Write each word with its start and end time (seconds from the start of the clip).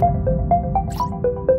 영원 0.00 1.51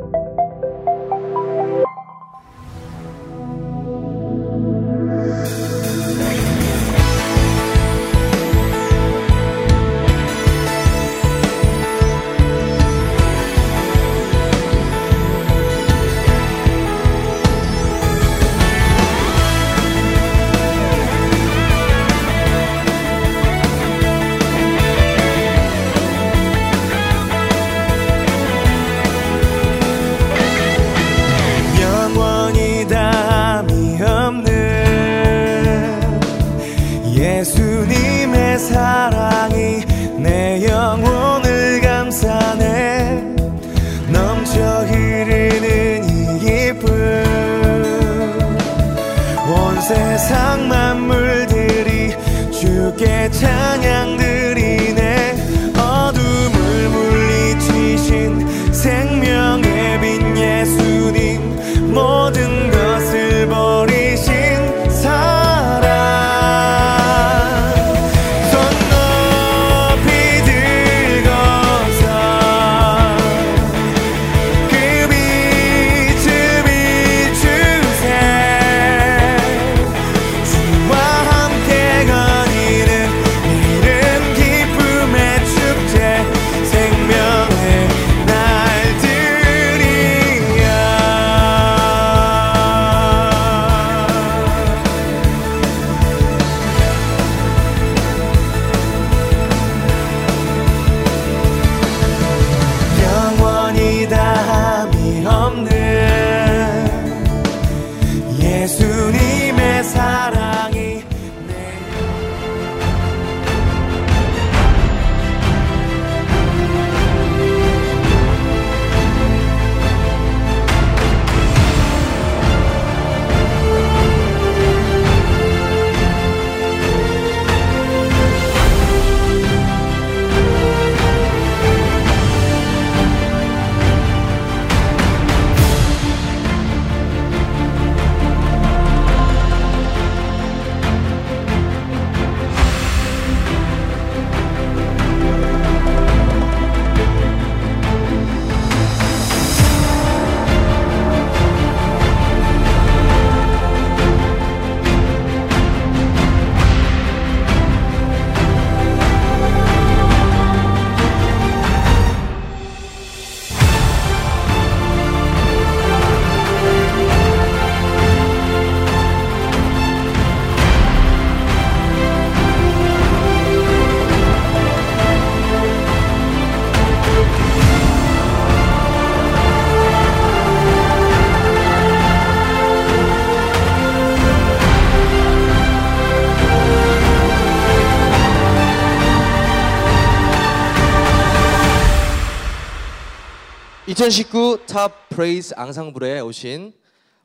(2019) 194.03 194.66
Top 194.66 195.07
Praise 195.07 195.53
앙상블에 195.56 196.19
오신 196.19 196.74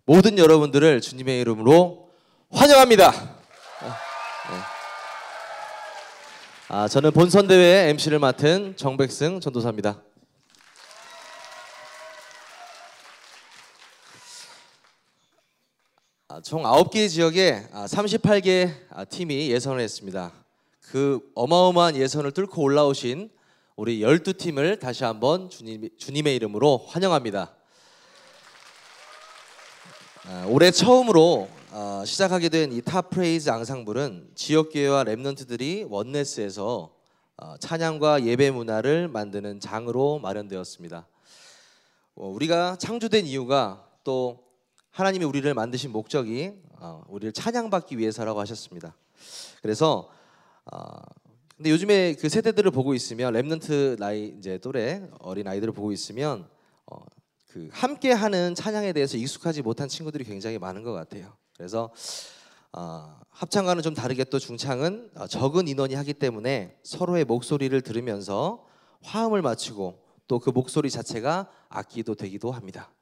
모든 0.04 0.38
여러분들을 0.38 1.00
주님의 1.00 1.40
이름으로 1.40 2.08
환영합니다. 2.50 3.10
네. 3.10 3.88
아, 6.68 6.86
저는 6.86 7.10
본선 7.10 7.48
대회 7.48 7.88
MC를 7.88 8.20
맡은 8.20 8.76
정백승 8.76 9.40
전도사입니다. 9.40 10.00
아, 16.28 16.40
총 16.42 16.62
9개 16.62 17.08
지역에 17.08 17.66
아, 17.72 17.86
38개 17.86 18.72
아, 18.90 19.04
팀이 19.04 19.50
예선을 19.50 19.80
했습니다. 19.80 20.32
그 20.82 21.28
어마어마한 21.34 21.96
예선을 21.96 22.30
뚫고 22.30 22.62
올라오신 22.62 23.30
우리 23.78 24.00
12팀을 24.00 24.80
다시 24.80 25.04
한번 25.04 25.48
주님, 25.48 25.88
주님의 25.96 26.34
이름으로 26.34 26.78
환영합니다. 26.88 27.54
아, 30.26 30.46
올해 30.48 30.72
처음으로 30.72 31.48
아, 31.70 32.02
시작하게 32.04 32.48
된 32.48 32.72
이 32.72 32.82
Top 32.82 33.08
Praise 33.10 33.48
앙상블은 33.48 34.32
지역교회와 34.34 35.04
remnant들이 35.04 35.86
oneness에서 35.88 36.92
아, 37.36 37.56
찬양과 37.60 38.24
예배 38.24 38.50
문화를 38.50 39.06
만드는 39.06 39.60
장으로 39.60 40.18
마련되었습니다. 40.18 41.06
어, 42.16 42.26
우리가 42.26 42.78
창조된 42.80 43.26
이유가 43.26 43.86
또 44.02 44.42
하나님이 44.90 45.24
우리를 45.24 45.54
만드신 45.54 45.92
목적이 45.92 46.54
어, 46.80 47.04
우리를 47.06 47.32
찬양받기 47.32 47.96
위해서라고 47.96 48.40
하셨습니다. 48.40 48.96
그래서 49.62 50.10
어, 50.64 50.96
근데 51.58 51.70
요즘에 51.70 52.14
그 52.14 52.28
세대들을 52.28 52.70
보고 52.70 52.94
있으면 52.94 53.34
remnant 53.34 53.98
나이 53.98 54.32
이제 54.38 54.58
또래 54.58 55.02
어린 55.18 55.48
아이들을 55.48 55.72
보고 55.72 55.90
있으면 55.90 56.48
어, 56.86 56.98
그 57.48 57.68
함께하는 57.72 58.54
찬양에 58.54 58.92
대해서 58.92 59.16
익숙하지 59.16 59.62
못한 59.62 59.88
친구들이 59.88 60.22
굉장히 60.22 60.56
많은 60.56 60.84
것 60.84 60.92
같아요. 60.92 61.36
그래서 61.56 61.90
어, 62.72 63.18
합창과는 63.30 63.82
좀 63.82 63.92
다르게 63.92 64.22
또 64.22 64.38
중창은 64.38 65.10
어, 65.16 65.26
적은 65.26 65.66
인원이 65.66 65.94
하기 65.96 66.14
때문에 66.14 66.76
서로의 66.84 67.24
목소리를 67.24 67.80
들으면서 67.80 68.64
화음을 69.02 69.42
맞추고 69.42 70.06
또 70.28 70.38
그 70.38 70.50
목소리 70.50 70.90
자체가 70.90 71.50
악기도 71.70 72.14
되기도 72.14 72.52
합니다. 72.52 72.92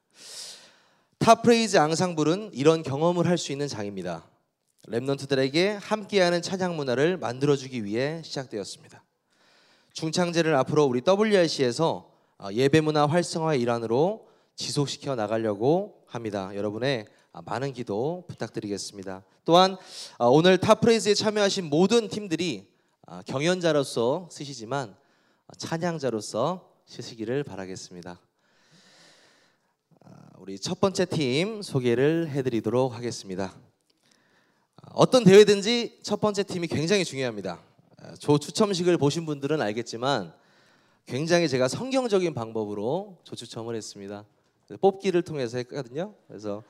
Top 1.19 1.38
Praise 1.38 1.77
앙상블은 1.77 2.53
이런 2.55 2.83
경험을 2.83 3.27
할 3.27 3.37
수 3.37 3.53
있는 3.53 3.69
장입니다. 3.69 4.25
랩넌트들에게 4.89 5.79
함께하는 5.81 6.43
찬양 6.43 6.77
문화를 6.77 7.17
만들어주기 7.17 7.85
위해 7.85 8.23
시작되었습니다. 8.25 9.03
중창제를 9.93 10.55
앞으로 10.55 10.85
우리 10.85 11.03
WRC에서 11.07 12.11
어, 12.39 12.49
예배 12.53 12.83
문화 12.83 13.07
활성화의 13.07 13.61
일환으로 13.61 14.29
지속시켜 14.55 15.15
나가려고 15.15 16.03
합니다. 16.07 16.55
여러분의 16.55 17.07
아, 17.33 17.43
많은 17.45 17.73
기도 17.73 18.25
부탁드리겠습니다. 18.29 19.25
또한 19.45 19.77
어, 20.19 20.29
오늘 20.29 20.59
탑프레이즈에 20.59 21.15
참여하신 21.15 21.65
모든 21.65 22.09
팀들이 22.09 22.69
아, 23.07 23.23
경연자로서 23.27 24.29
쓰시지만 24.31 24.91
어, 25.47 25.55
찬양자로서 25.57 26.71
쉬시기를 26.85 27.43
바라겠습니다. 27.43 28.21
아, 30.05 30.09
우리 30.39 30.59
첫 30.59 30.81
번째 30.81 31.07
팀 31.07 31.63
소개를 31.63 32.29
해드리도록 32.29 32.95
하겠습니다. 32.95 33.55
아, 34.87 34.91
어떤 34.95 35.25
대회든지 35.25 35.99
첫 36.03 36.21
번째 36.21 36.43
팀이 36.45 36.69
굉장히 36.69 37.05
중요합니다. 37.05 37.61
아, 37.99 38.15
조 38.15 38.39
추첨식을 38.39 38.97
보신 38.99 39.27
분들은 39.27 39.61
알겠지만 39.61 40.33
굉장히 41.07 41.49
제가 41.49 41.69
성경적인 41.69 42.35
방법으로 42.35 43.19
조 43.25 43.37
추첨을 43.37 43.77
했습니다. 43.77 44.25
뽑기를 44.81 45.23
통해서 45.23 45.59
했거든요. 45.59 46.15
그래서 46.27 46.63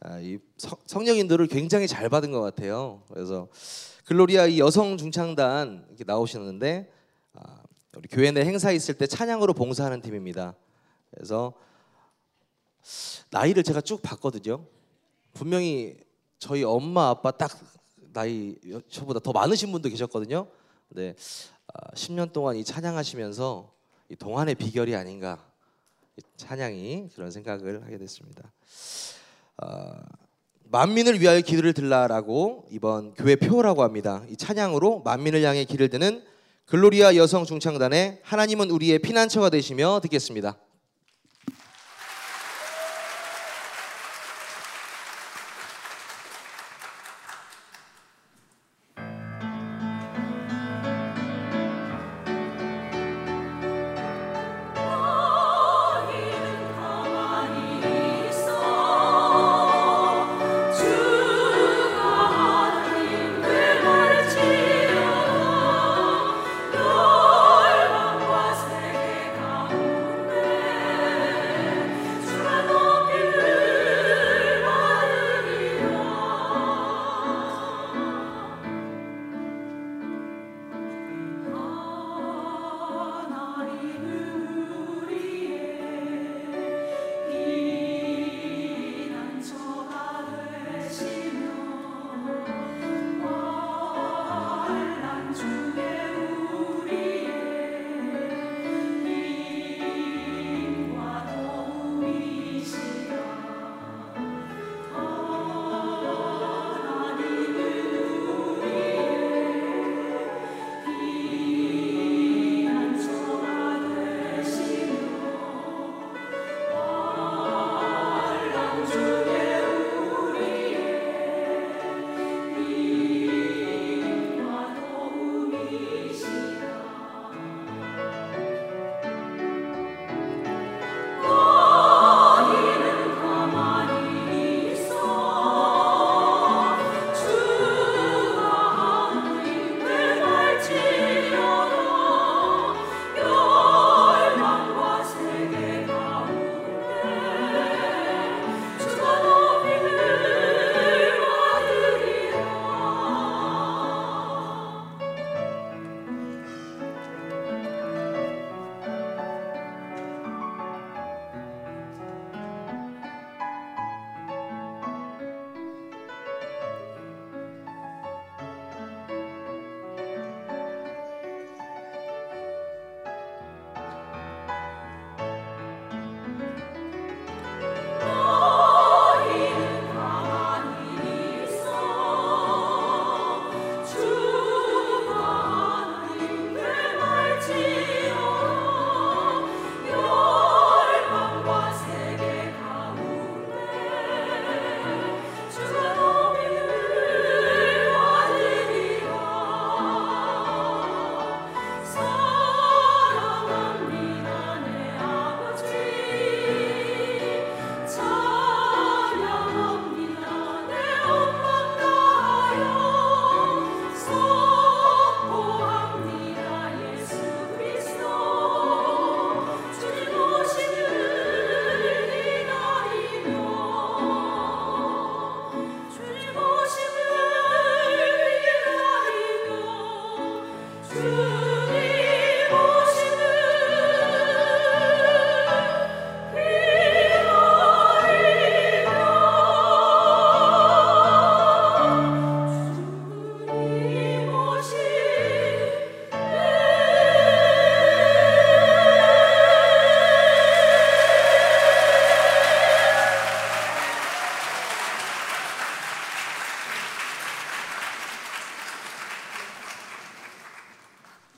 아, 0.00 0.18
이 0.20 0.38
성- 0.56 0.78
성령인들을 0.86 1.46
굉장히 1.48 1.86
잘 1.86 2.08
받은 2.08 2.30
것 2.30 2.40
같아요. 2.40 3.02
그래서 3.08 3.48
글로리아 4.04 4.46
이 4.46 4.58
여성 4.58 4.96
중창단 4.96 5.84
이렇게 5.88 6.04
나오시는데 6.04 6.90
아, 7.34 7.62
우리 7.96 8.08
교회 8.08 8.30
내 8.30 8.44
행사 8.44 8.70
있을 8.72 8.94
때 8.94 9.06
찬양으로 9.06 9.54
봉사하는 9.54 10.00
팀입니다. 10.00 10.54
그래서 11.10 11.52
나이를 13.30 13.62
제가 13.62 13.80
쭉 13.80 14.02
봤거든요. 14.02 14.64
분명히 15.32 15.96
저희 16.40 16.64
엄마 16.64 17.10
아빠 17.10 17.30
딱 17.30 17.52
나이 18.12 18.56
저보다 18.90 19.20
더 19.20 19.30
많으신 19.30 19.70
분도 19.70 19.88
계셨거든요. 19.90 20.48
근데 20.88 21.14
아, 21.72 21.92
10년 21.92 22.32
동안 22.32 22.56
이 22.56 22.64
찬양하시면서 22.64 23.70
이 24.08 24.16
동안의 24.16 24.56
비결이 24.56 24.96
아닌가 24.96 25.38
이 26.16 26.22
찬양이 26.36 27.10
그런 27.14 27.30
생각을 27.30 27.84
하게 27.84 27.98
됐습니다. 27.98 28.50
아, 29.58 30.02
만민을 30.64 31.20
위하여 31.20 31.40
기도를 31.42 31.74
들라라고 31.74 32.66
이번 32.70 33.12
교회 33.14 33.36
표라고 33.36 33.82
합니다. 33.82 34.24
이 34.30 34.36
찬양으로 34.36 35.02
만민을 35.02 35.42
향해 35.42 35.64
길을 35.64 35.90
드는 35.90 36.24
글로리아 36.64 37.16
여성 37.16 37.44
중창단의 37.44 38.20
하나님은 38.22 38.70
우리의 38.70 39.00
피난처가 39.00 39.50
되시며 39.50 40.00
듣겠습니다. 40.02 40.56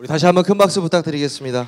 우리 0.03 0.09
다시 0.09 0.27
한번 0.27 0.43
큰 0.43 0.59
박수 0.59 0.81
부탁드리겠습니다. 0.83 1.65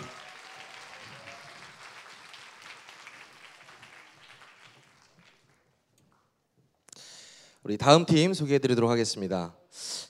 우리 7.62 7.78
다음 7.78 8.04
팀 8.04 8.34
소개해 8.34 8.58
드리도록 8.58 8.90
하겠습니다. 8.90 9.54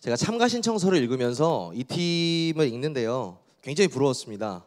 제가 0.01 0.17
참가 0.17 0.49
신청서를 0.49 0.97
읽으면서 1.03 1.71
이 1.75 1.85
팀을 1.85 2.67
읽는데요, 2.69 3.41
굉장히 3.61 3.89
부러웠습니다. 3.89 4.65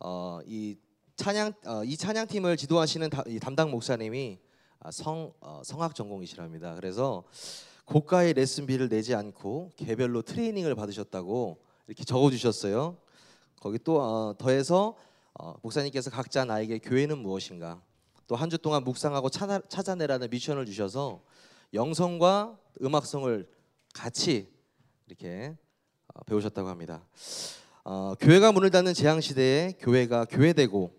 어, 0.00 0.40
이 0.46 0.76
찬양 1.16 1.54
어, 1.64 1.84
이 1.84 1.96
찬양 1.96 2.26
팀을 2.26 2.58
지도하시는 2.58 3.08
다- 3.08 3.24
이 3.26 3.38
담당 3.38 3.70
목사님이 3.70 4.38
아, 4.80 4.90
성 4.90 5.32
어, 5.40 5.62
성악 5.64 5.94
전공이시랍니다. 5.94 6.74
그래서 6.74 7.24
고가의 7.86 8.34
레슨비를 8.34 8.90
내지 8.90 9.14
않고 9.14 9.70
개별로 9.76 10.20
트레이닝을 10.20 10.74
받으셨다고 10.74 11.63
이렇게 11.86 12.04
적어주셨어요. 12.04 12.96
거기 13.60 13.78
또 13.78 14.00
어, 14.00 14.34
더해서 14.38 14.96
어, 15.34 15.54
목사님께서 15.62 16.10
각자 16.10 16.44
나에게 16.44 16.78
교회는 16.78 17.18
무엇인가 17.18 17.82
또 18.26 18.36
한 18.36 18.48
주 18.50 18.56
동안 18.58 18.84
묵상하고 18.84 19.28
찾아, 19.28 19.60
찾아내라는 19.68 20.30
미션을 20.30 20.64
주셔서 20.66 21.22
영성과 21.74 22.58
음악성을 22.82 23.48
같이 23.92 24.48
이렇게 25.06 25.56
어, 26.14 26.22
배우셨다고 26.24 26.68
합니다. 26.68 27.04
어, 27.84 28.14
교회가 28.18 28.52
문을 28.52 28.70
닫는 28.70 28.94
재앙 28.94 29.20
시대에 29.20 29.72
교회가 29.78 30.24
교회되고 30.26 30.94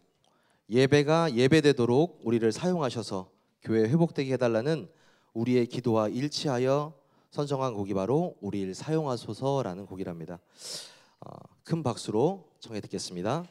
예배가 0.69 1.33
예배되도록 1.33 2.21
우리를 2.23 2.51
사용하셔서 2.51 3.29
교회 3.63 3.83
회복되게 3.89 4.33
해달라는 4.33 4.87
우리의 5.33 5.65
기도와 5.67 6.09
일치하여 6.09 6.93
선정한 7.35 7.73
곡이 7.73 7.93
바로 7.93 8.37
우리를 8.39 8.73
사용하소서라는 8.73 9.87
곡이랍니다. 9.87 10.39
어, 11.19 11.31
큰 11.65 11.83
박수로 11.83 12.47
청해 12.61 12.79
듣겠습니다. 12.79 13.43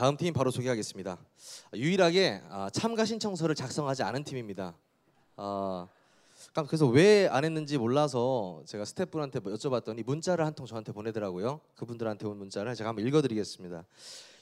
다음 0.00 0.16
팀 0.16 0.32
바로 0.32 0.50
소개하겠습니다. 0.50 1.18
유일하게 1.74 2.40
아, 2.48 2.70
참가 2.72 3.04
신청서를 3.04 3.54
작성하지 3.54 4.02
않은 4.04 4.24
팀입니다. 4.24 4.74
아, 5.36 5.88
깜- 6.54 6.66
그래서 6.66 6.86
왜 6.86 7.28
안 7.30 7.44
했는지 7.44 7.76
몰라서 7.76 8.62
제가 8.64 8.86
스태프분한테 8.86 9.40
뭐 9.40 9.52
여쭤봤더니 9.52 10.02
문자를 10.06 10.46
한 10.46 10.54
통 10.54 10.64
저한테 10.64 10.92
보내더라고요. 10.92 11.60
그분들한테 11.76 12.26
온 12.26 12.38
문자를 12.38 12.74
제가 12.76 12.88
한번 12.88 13.06
읽어드리겠습니다. 13.06 13.84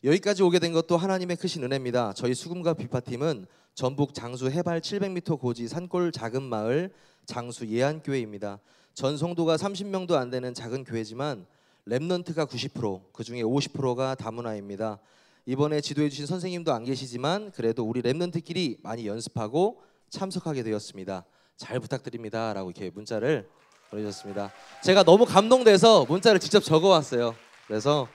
여기까지 0.04 0.44
오게 0.44 0.60
된 0.60 0.72
것도 0.72 0.96
하나님의 0.96 1.36
크신 1.36 1.64
은혜입니다. 1.64 2.12
저희 2.12 2.34
수금과 2.34 2.74
비파팀은 2.74 3.46
전북 3.74 4.14
장수 4.14 4.48
해발 4.48 4.80
700m 4.80 5.40
고지 5.40 5.66
산골 5.66 6.12
작은 6.12 6.40
마을 6.40 6.92
장수 7.26 7.66
예안교회입니다. 7.66 8.60
전 8.94 9.16
성도가 9.16 9.56
30명도 9.56 10.12
안 10.12 10.30
되는 10.30 10.54
작은 10.54 10.84
교회지만 10.84 11.46
remnant가 11.88 12.46
90%, 12.48 13.00
그 13.12 13.24
중에 13.24 13.42
50%가 13.42 14.14
다문화입니다. 14.14 15.00
이번에 15.48 15.80
지도해 15.80 16.10
주신 16.10 16.26
선생님도 16.26 16.74
안 16.74 16.84
계시지만 16.84 17.52
그래도 17.52 17.82
우리 17.82 18.02
remnant끼리 18.02 18.80
많이 18.82 19.06
연습하고 19.06 19.80
참석하게 20.10 20.62
되었습니다. 20.62 21.24
잘 21.56 21.80
부탁드립니다라고 21.80 22.70
이렇게 22.70 22.90
문자를 22.90 23.48
보내주셨습니다. 23.88 24.52
제가 24.84 25.04
너무 25.04 25.24
감동돼서 25.24 26.04
문자를 26.04 26.38
직접 26.38 26.60
적어왔어요. 26.60 27.34
그래서 27.66 28.06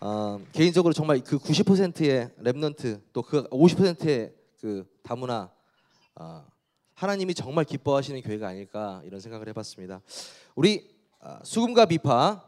어, 0.00 0.40
개인적으로 0.50 0.92
정말 0.92 1.20
그 1.20 1.38
90%의 1.38 2.30
remnant 2.42 3.00
또 3.12 3.22
그 3.22 3.48
50%의 3.50 4.34
그 4.60 4.84
다문화 5.04 5.48
어, 6.16 6.44
하나님이 6.94 7.34
정말 7.34 7.64
기뻐하시는 7.64 8.20
교회가 8.22 8.48
아닐까 8.48 9.02
이런 9.04 9.20
생각을 9.20 9.48
해봤습니다. 9.50 10.00
우리 10.56 10.90
아, 11.20 11.38
수금과 11.44 11.86
비파 11.86 12.44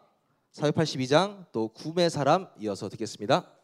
482장 0.55 1.47
또 1.53 1.69
구매 1.69 2.09
사람 2.09 2.49
이어서 2.59 2.89
듣겠습니다. 2.89 3.62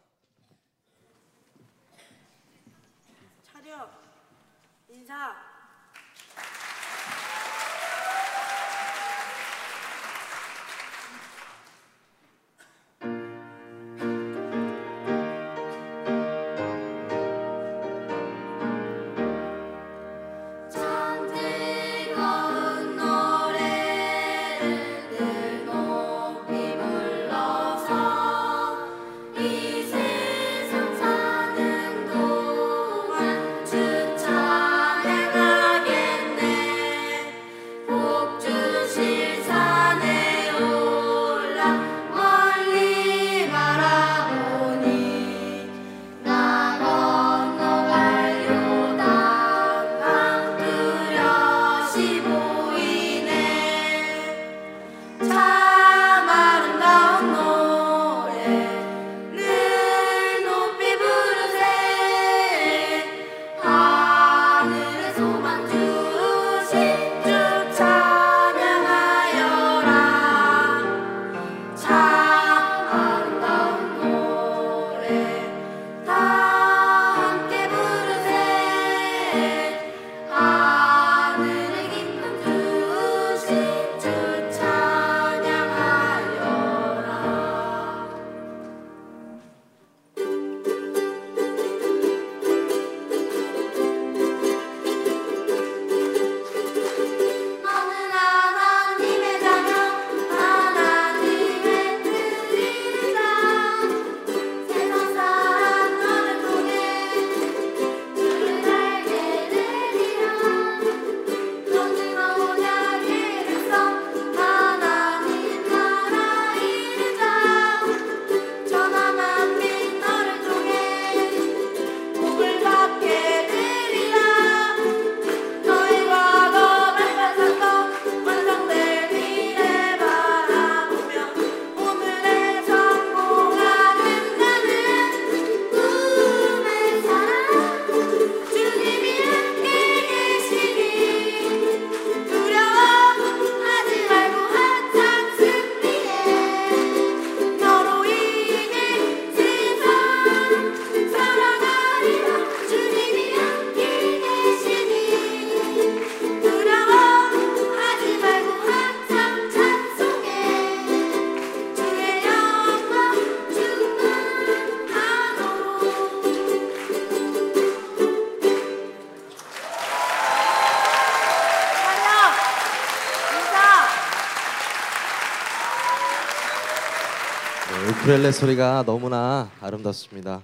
우쿨렐레 178.09 178.31
소리가 178.31 178.83
너무나 178.87 179.51
아름답습니다. 179.61 180.41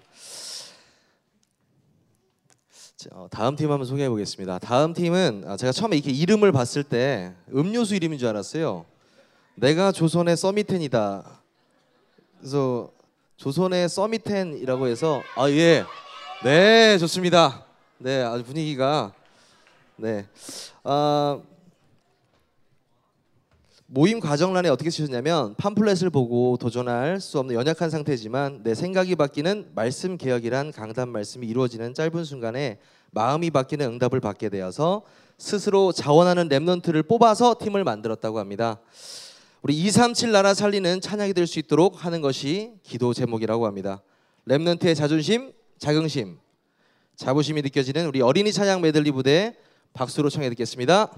자, 2.95 3.09
어, 3.11 3.27
다음 3.31 3.55
팀 3.55 3.71
한번 3.71 3.87
소개해 3.87 4.07
보겠습니다. 4.07 4.59
다음 4.59 4.93
팀은 4.93 5.45
아, 5.47 5.57
제가 5.57 5.71
처음에 5.71 5.97
이렇게 5.97 6.11
이름을 6.11 6.51
봤을 6.51 6.83
때 6.83 7.33
음료수 7.51 7.95
이름인 7.95 8.19
줄 8.19 8.27
알았어요. 8.27 8.85
내가 9.55 9.91
조선의 9.91 10.37
서미텐이다. 10.37 11.41
그래서 12.37 12.91
조선의 13.37 13.89
서미텐이라고 13.89 14.85
해서 14.85 15.23
아 15.35 15.49
예, 15.49 15.85
네 16.43 16.99
좋습니다. 16.99 17.65
네 17.97 18.21
아주 18.21 18.43
분위기가 18.43 19.11
네. 19.95 20.27
아, 20.83 21.39
모임 23.95 24.19
과정란에 24.19 24.67
어떻게 24.67 24.89
쓰셨냐면 24.89 25.55
팜플렛을 25.55 26.09
보고 26.09 26.57
도전할 26.57 27.21
수 27.21 27.39
없는 27.39 27.55
연약한 27.55 27.89
상태지만 27.89 28.59
내 28.61 28.75
생각이 28.75 29.15
바뀌는 29.15 29.71
말씀 29.73 30.17
개혁이란 30.17 30.73
강단 30.73 31.07
말씀이 31.07 31.47
이루어지는 31.47 31.93
짧은 31.93 32.25
순간에 32.25 32.77
마음이 33.11 33.51
바뀌는 33.51 33.87
응답을 33.93 34.19
받게 34.19 34.49
되어서 34.49 35.03
스스로 35.37 35.93
자원하는 35.93 36.49
remnant를 36.49 37.07
뽑아서 37.07 37.55
팀을 37.57 37.85
만들었다고 37.85 38.37
합니다. 38.37 38.81
우리 39.61 39.77
237 39.77 40.33
나라 40.33 40.53
살리는 40.53 40.99
찬양이 40.99 41.33
될 41.33 41.47
수 41.47 41.59
있도록 41.59 42.03
하는 42.03 42.19
것이 42.19 42.73
기도 42.83 43.13
제목이라고 43.13 43.65
합니다. 43.65 44.01
remnant의 44.45 44.93
자존심, 44.97 45.53
자긍심, 45.77 46.37
자부심이 47.15 47.61
느껴지는 47.61 48.07
우리 48.07 48.21
어린이 48.21 48.51
찬양 48.51 48.81
메들리 48.81 49.11
부대 49.11 49.55
박수로 49.93 50.29
청해 50.29 50.49
듣겠습니다. 50.49 51.13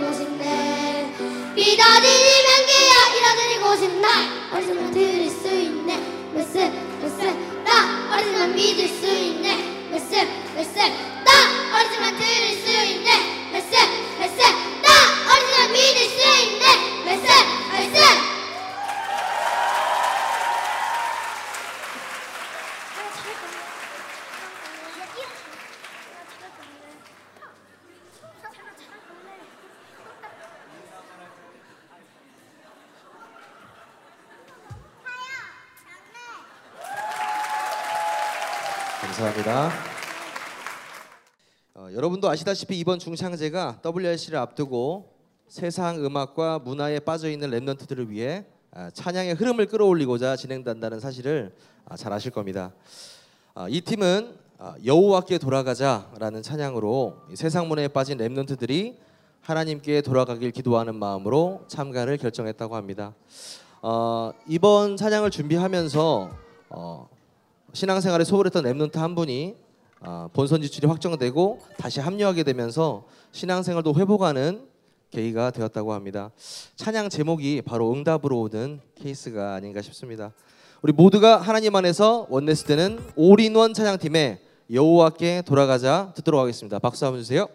일어드리고 0.00 0.12
싶네 0.14 1.14
비다리니 1.54 2.28
명기야 2.48 2.94
일어드리고 3.16 3.76
싶네 3.76 4.08
어디서나 4.52 4.90
들을 4.90 5.28
수 5.28 5.48
있네. 5.48 5.96
말씀 6.32 6.54
말씀 7.00 7.64
나 7.64 8.16
어디서나 8.16 8.46
믿을 8.48 8.88
수 8.88 9.06
있네. 9.06 9.88
말씀 9.90 10.16
말씀 10.54 10.74
나 11.24 11.78
어디서나 11.78 12.16
들을 12.16 12.56
수 12.56 12.70
있네. 12.86 13.29
여러분도 42.00 42.30
아시다시피 42.30 42.78
이번 42.78 42.98
중창제가 42.98 43.82
WRC를 43.84 44.38
앞두고 44.38 45.12
세상 45.48 46.02
음악과 46.02 46.58
문화에 46.60 46.98
빠져 46.98 47.28
있는 47.28 47.50
랩런트들을 47.50 48.08
위해 48.08 48.46
아, 48.70 48.88
찬양의 48.88 49.34
흐름을 49.34 49.66
끌어올리고자 49.66 50.36
진행된다는 50.36 50.98
사실을 50.98 51.54
아, 51.84 51.98
잘 51.98 52.10
아실 52.14 52.30
겁니다. 52.30 52.72
아, 53.52 53.66
이 53.68 53.82
팀은 53.82 54.34
여호와께 54.82 55.36
돌아가자라는 55.36 56.42
찬양으로 56.42 57.18
세상 57.34 57.68
문화에 57.68 57.88
빠진 57.88 58.16
랩런트들이 58.16 58.96
하나님께 59.42 60.00
돌아가길 60.00 60.52
기도하는 60.52 60.94
마음으로 60.94 61.64
참가를 61.68 62.16
결정했다고 62.16 62.76
합니다. 62.76 63.14
어, 63.82 64.32
이번 64.48 64.96
찬양을 64.96 65.30
준비하면서 65.30 66.30
어, 66.70 67.08
신앙생활에 67.74 68.24
소홀했던 68.24 68.64
remnant 68.64 68.96
한 68.96 69.14
분이 69.14 69.68
본선 70.32 70.62
진출이 70.62 70.86
확정되고 70.86 71.60
다시 71.76 72.00
합류하게 72.00 72.42
되면서 72.42 73.04
신앙생활도 73.32 73.94
회복하는 73.94 74.66
계기가 75.10 75.50
되었다고 75.50 75.92
합니다. 75.92 76.30
찬양 76.76 77.08
제목이 77.08 77.62
바로 77.62 77.92
응답으로 77.92 78.40
오는 78.40 78.80
케이스가 78.94 79.54
아닌가 79.54 79.82
싶습니다. 79.82 80.32
우리 80.82 80.92
모두가 80.92 81.36
하나님 81.36 81.74
안에서 81.76 82.26
oneness 82.30 82.64
되는 82.64 83.00
all-in-one 83.16 83.74
찬양팀의 83.74 84.40
여호와께 84.72 85.42
돌아가자 85.42 86.12
듣도록 86.14 86.40
하겠습니다. 86.40 86.78
박수 86.78 87.04
한번 87.04 87.20
주세요. 87.20 87.48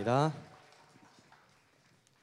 감사합니다. 0.00 0.32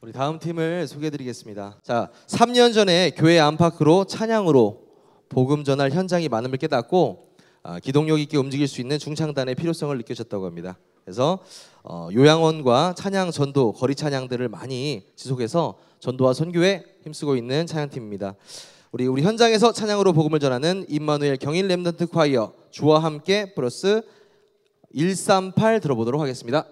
우리 0.02 0.12
다음 0.12 0.40
팀을 0.40 0.88
소개해드리겠습니다. 0.88 1.80
자, 1.84 2.10
3년 2.28 2.74
전에 2.74 3.12
교회 3.12 3.40
안팎으로 3.40 4.06
찬양으로 4.06 4.82
복음 5.30 5.64
전할 5.64 5.92
현장이 5.92 6.30
많음을 6.30 6.58
깨닫고 6.58 7.30
아, 7.64 7.80
기동력 7.80 8.20
있게 8.20 8.38
움직일 8.38 8.68
수 8.68 8.82
있는 8.82 8.98
중창단의 9.00 9.56
필요성을 9.56 9.96
느끼셨다고 9.98 10.46
합니다. 10.46 10.78
그래서 11.04 11.40
어, 11.84 12.10
요양원과 12.12 12.96
찬양 12.98 13.32
전도 13.32 13.74
거리 13.74 13.96
찬양들을 13.96 14.48
많이 14.50 15.04
지속해서 15.16 15.78
전도와 16.00 16.34
선교에 16.34 16.84
힘쓰고 17.04 17.36
있는 17.36 17.66
찬양팀입니다. 17.66 18.36
우리 18.92 19.08
우리 19.08 19.24
현장에서 19.24 19.72
찬양으로 19.72 20.14
복음을 20.14 20.40
전하는 20.40 20.86
임마누엘 20.90 21.38
경인 21.38 21.68
렘넌트 21.68 22.08
콰이어 22.08 22.54
주와 22.72 23.04
함께 23.04 23.54
플러스 23.54 24.02
138 24.96 25.82
들어보도록 25.82 26.22
하겠습니다. 26.22 26.66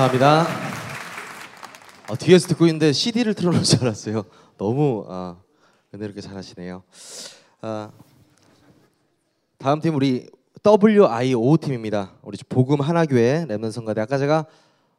감사합니다. 0.00 0.46
어, 2.08 2.16
뒤에서 2.16 2.48
듣고 2.48 2.64
있는데 2.66 2.90
CD를 2.90 3.34
틀어놓은 3.34 3.62
줄 3.64 3.82
알았어요. 3.82 4.24
너무 4.56 5.04
아, 5.08 5.36
은혜롭게 5.92 6.22
잘하시네요. 6.22 6.82
아, 7.60 7.90
다음 9.58 9.80
팀 9.80 9.94
우리 9.94 10.30
WIO 10.64 11.56
팀입니다. 11.58 12.14
우리 12.22 12.38
복음 12.48 12.80
하나교회 12.80 13.44
렘넌 13.46 13.72
성가대. 13.72 14.00
아까 14.00 14.16
제가 14.16 14.46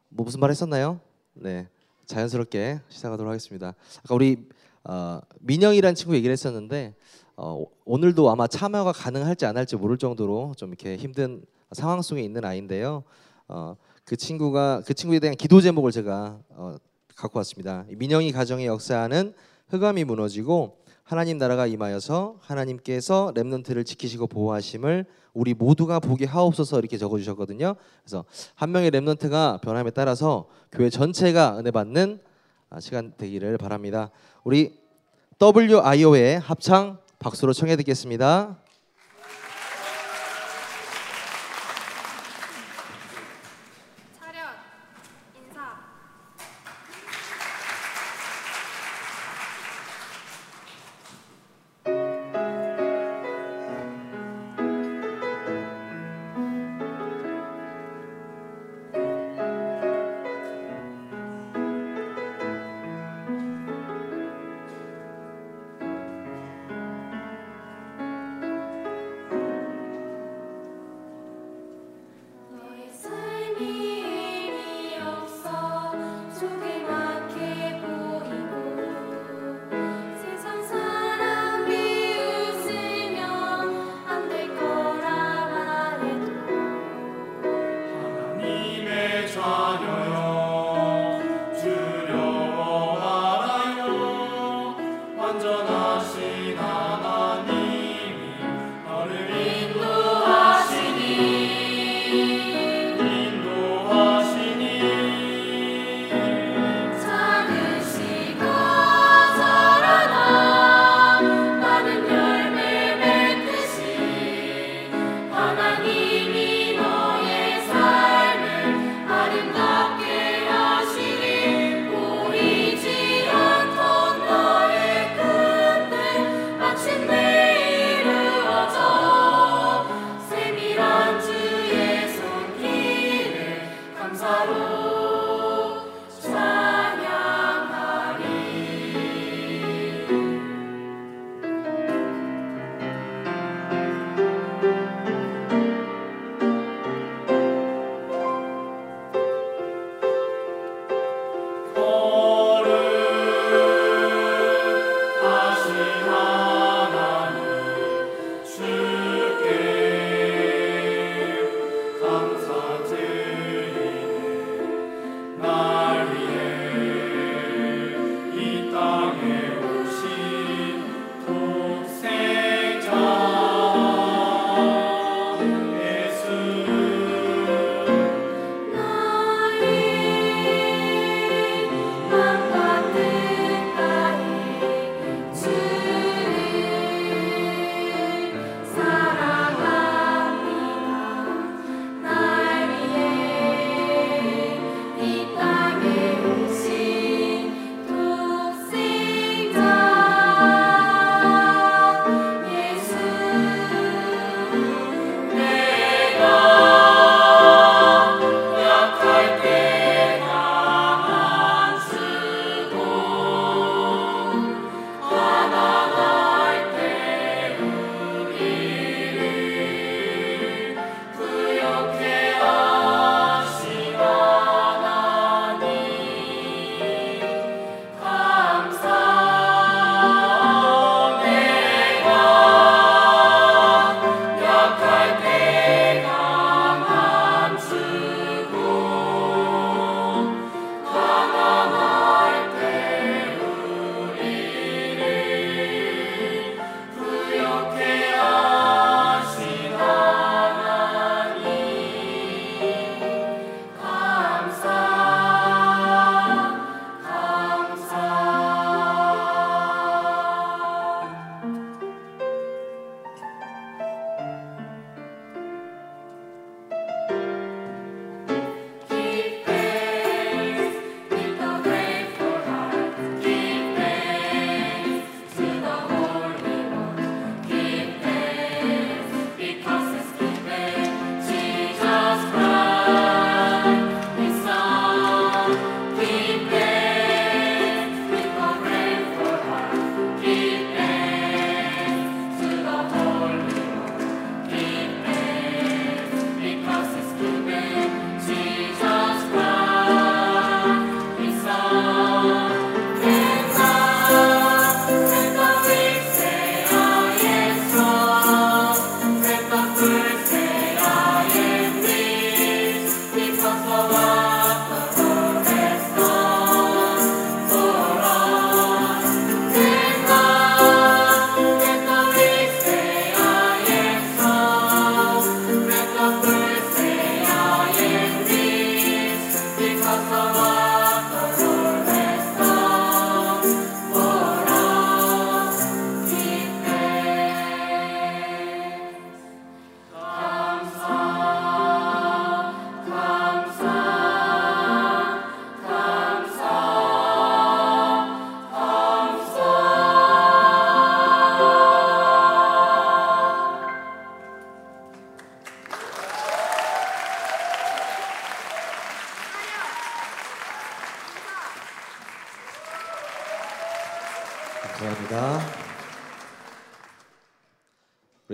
뭐 0.08 0.24
무슨 0.24 0.38
말 0.38 0.50
했었나요? 0.50 1.00
네, 1.32 1.66
자연스럽게 2.06 2.80
시작하도록 2.88 3.28
하겠습니다. 3.28 3.74
아까 4.04 4.14
우리 4.14 4.46
어, 4.84 5.20
민영이라는 5.40 5.96
친구 5.96 6.14
얘기를 6.14 6.32
했었는데 6.32 6.94
어, 7.36 7.64
오늘도 7.84 8.30
아마 8.30 8.46
참여가 8.46 8.92
가능할지 8.92 9.46
안 9.46 9.56
할지 9.56 9.74
모를 9.74 9.98
정도로 9.98 10.54
좀 10.56 10.68
이렇게 10.68 10.96
힘든 10.96 11.44
상황 11.72 12.02
속에 12.02 12.22
있는 12.22 12.44
아이인데요. 12.44 13.02
어, 13.48 13.76
그 14.04 14.16
친구가 14.16 14.82
그 14.84 14.94
친구에 14.94 15.18
대한 15.18 15.36
기도 15.36 15.60
제목을 15.60 15.92
제가 15.92 16.38
어, 16.50 16.76
갖고 17.14 17.38
왔습니다. 17.38 17.84
이 17.90 17.96
민영이 17.96 18.32
가정의 18.32 18.66
역사는 18.66 19.32
흑암이 19.68 20.04
무너지고 20.04 20.78
하나님 21.04 21.38
나라가 21.38 21.66
임하여서 21.66 22.36
하나님께서 22.40 23.32
렘넌트를 23.34 23.84
지키시고 23.84 24.26
보호하심을 24.28 25.04
우리 25.34 25.54
모두가 25.54 26.00
보게 26.00 26.24
하옵소서 26.26 26.78
이렇게 26.78 26.98
적어주셨거든요. 26.98 27.76
그래서 28.02 28.24
한 28.54 28.72
명의 28.72 28.90
렘넌트가 28.90 29.60
변함에 29.62 29.90
따라서 29.90 30.48
교회 30.70 30.90
전체가 30.90 31.58
은혜 31.58 31.70
받는 31.70 32.20
아, 32.70 32.80
시간 32.80 33.12
되기를 33.16 33.58
바랍니다. 33.58 34.10
우리 34.44 34.78
WIO의 35.40 36.38
합창 36.40 36.98
박수로 37.18 37.52
청해 37.52 37.76
듣겠습니다. 37.76 38.61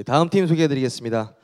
다음 0.08 0.30
팀 0.30 0.46
소개해드리겠습니다. 0.46 1.34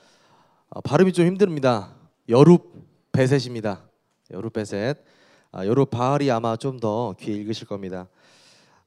아, 0.71 0.81
발음이 0.81 1.13
좀 1.13 1.27
힘듭니다. 1.27 1.95
여룹 2.31 2.73
베셋입니다. 3.13 3.83
여룹 4.31 4.55
베셋. 4.55 5.05
아, 5.53 5.67
여룹 5.67 5.91
바알이 5.91 6.31
아마 6.31 6.57
좀 6.57 6.81
더 6.81 7.15
귀에 7.21 7.35
익으실 7.35 7.67
겁니다. 7.67 8.09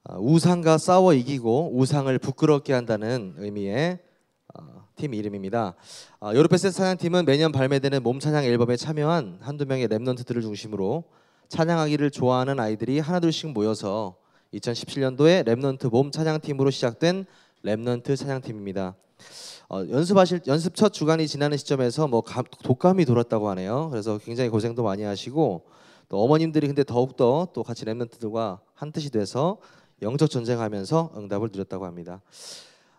아, 0.03 0.15
우상과 0.17 0.79
싸워 0.79 1.13
이기고 1.13 1.77
우상을 1.77 2.17
부끄럽게 2.17 2.73
한다는 2.73 3.35
의미의 3.37 3.99
어, 4.55 4.87
팀 4.95 5.13
이름입니다. 5.13 5.75
아, 6.21 6.33
여룹 6.33 6.49
베셋 6.49 6.73
찬양팀은 6.73 7.25
매년 7.25 7.51
발매되는 7.51 8.01
몸 8.01 8.19
찬양 8.19 8.45
앨범에 8.45 8.77
참여한 8.77 9.37
한두 9.41 9.67
명의 9.67 9.87
remnant들을 9.87 10.41
중심으로 10.41 11.03
찬양하기를 11.49 12.09
좋아하는 12.09 12.59
아이들이 12.59 12.97
하나둘씩 12.97 13.51
모여서 13.51 14.15
2017년도에 14.55 15.45
remnant 15.45 15.91
몸 15.91 16.09
찬양팀으로 16.09 16.71
시작된 16.71 17.27
remnant 17.63 18.17
찬양팀입니다. 18.17 18.95
어, 19.69 19.79
연습하실 19.89 20.41
연습 20.47 20.75
첫 20.75 20.93
주간이 20.93 21.27
지나는 21.27 21.57
시점에서 21.57 22.07
뭐 22.07 22.21
감- 22.21 22.45
독감이 22.63 23.03
돌았다고 23.05 23.49
하네요. 23.49 23.89
그래서 23.89 24.17
굉장히 24.17 24.49
고생도 24.49 24.81
많이 24.83 25.03
하시고 25.03 25.65
또 26.09 26.23
어머님들이 26.23 26.67
근데 26.67 26.83
더욱더 26.85 27.49
또 27.53 27.63
같이 27.63 27.83
remnant들과 27.83 28.59
한 28.73 28.91
뜻이 28.93 29.09
돼서 29.09 29.57
영적 30.01 30.29
전쟁하면서 30.29 31.11
응답을 31.17 31.49
누렸다고 31.51 31.85
합니다. 31.85 32.21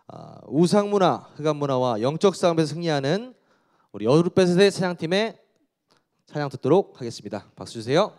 아, 0.07 0.37
우상 0.47 0.89
문화, 0.91 1.27
흑암 1.35 1.57
문화와 1.57 2.01
영적 2.01 2.35
싸움에서 2.35 2.73
승리하는 2.75 3.33
우리 3.91 4.05
여룹 4.05 4.41
베셋 4.41 4.71
찬양팀의 4.71 5.37
찬양 6.27 6.49
듣도록 6.49 6.99
하겠습니다. 6.99 7.45
박수 7.55 7.73
주세요. 7.73 8.11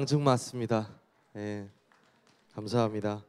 앙증 0.00 0.24
맞습니다. 0.24 0.88
예, 1.36 1.68
감사합니다. 2.54 3.22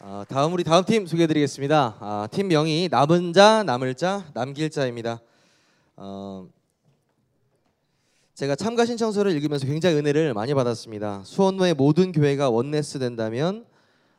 아, 0.00 0.26
다음 0.28 0.52
우리 0.52 0.64
다음 0.64 0.84
팀 0.84 1.06
소개해드리겠습니다. 1.06 1.96
아, 1.98 2.28
팀 2.30 2.48
명이 2.48 2.88
남은 2.90 3.32
자, 3.32 3.62
남을 3.62 3.94
자, 3.94 4.26
남길 4.34 4.68
자입니다. 4.68 5.22
어, 5.96 6.46
제가 8.34 8.54
참가 8.54 8.84
신청서를 8.84 9.32
읽으면서 9.32 9.66
굉장히 9.66 9.96
은혜를 9.96 10.34
많이 10.34 10.52
받았습니다. 10.52 11.22
수원의 11.24 11.72
모든 11.72 12.12
교회가 12.12 12.50
oneness 12.50 12.98
된다면 12.98 13.64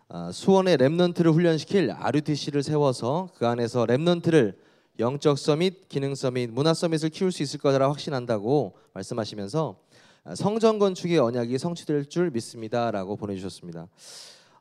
아, 0.09 0.31
수원의 0.31 0.77
remnant를 0.79 1.31
훈련시킬 1.31 1.91
RUTC를 1.91 2.63
세워서 2.63 3.29
그 3.35 3.45
안에서 3.45 3.85
remnant를 3.85 4.55
영적 4.99 5.37
서밋, 5.37 5.89
기능 5.89 6.15
서밋, 6.15 6.49
문화 6.51 6.73
서밋을 6.73 7.09
키울 7.09 7.31
수 7.31 7.43
있을 7.43 7.59
거라 7.59 7.89
확신한다고 7.89 8.73
말씀하시면서 8.93 9.77
아, 10.23 10.35
성전 10.35 10.79
건축의 10.79 11.19
언약이 11.19 11.57
성취될 11.57 12.09
줄 12.09 12.31
믿습니다라고 12.31 13.15
보내주셨습니다. 13.15 13.87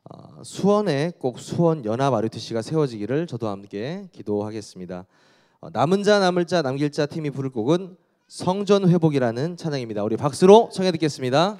어, 0.09 0.43
수원에 0.43 1.11
꼭 1.19 1.39
수원 1.39 1.83
연합 1.85 2.13
RUTC가 2.13 2.61
세워지기를 2.61 3.27
저도 3.27 3.49
함께 3.49 4.07
기도하겠습니다. 4.13 5.05
어, 5.59 5.69
남은 5.71 6.03
자 6.03 6.19
남을 6.19 6.45
자 6.45 6.61
남길 6.61 6.91
자 6.91 7.05
팀이 7.05 7.31
부를 7.31 7.49
곡은 7.49 7.97
성전 8.27 8.87
회복이라는 8.87 9.57
찬양입니다. 9.57 10.03
우리 10.03 10.17
박수로 10.17 10.69
청해 10.71 10.91
듣겠습니다. 10.91 11.57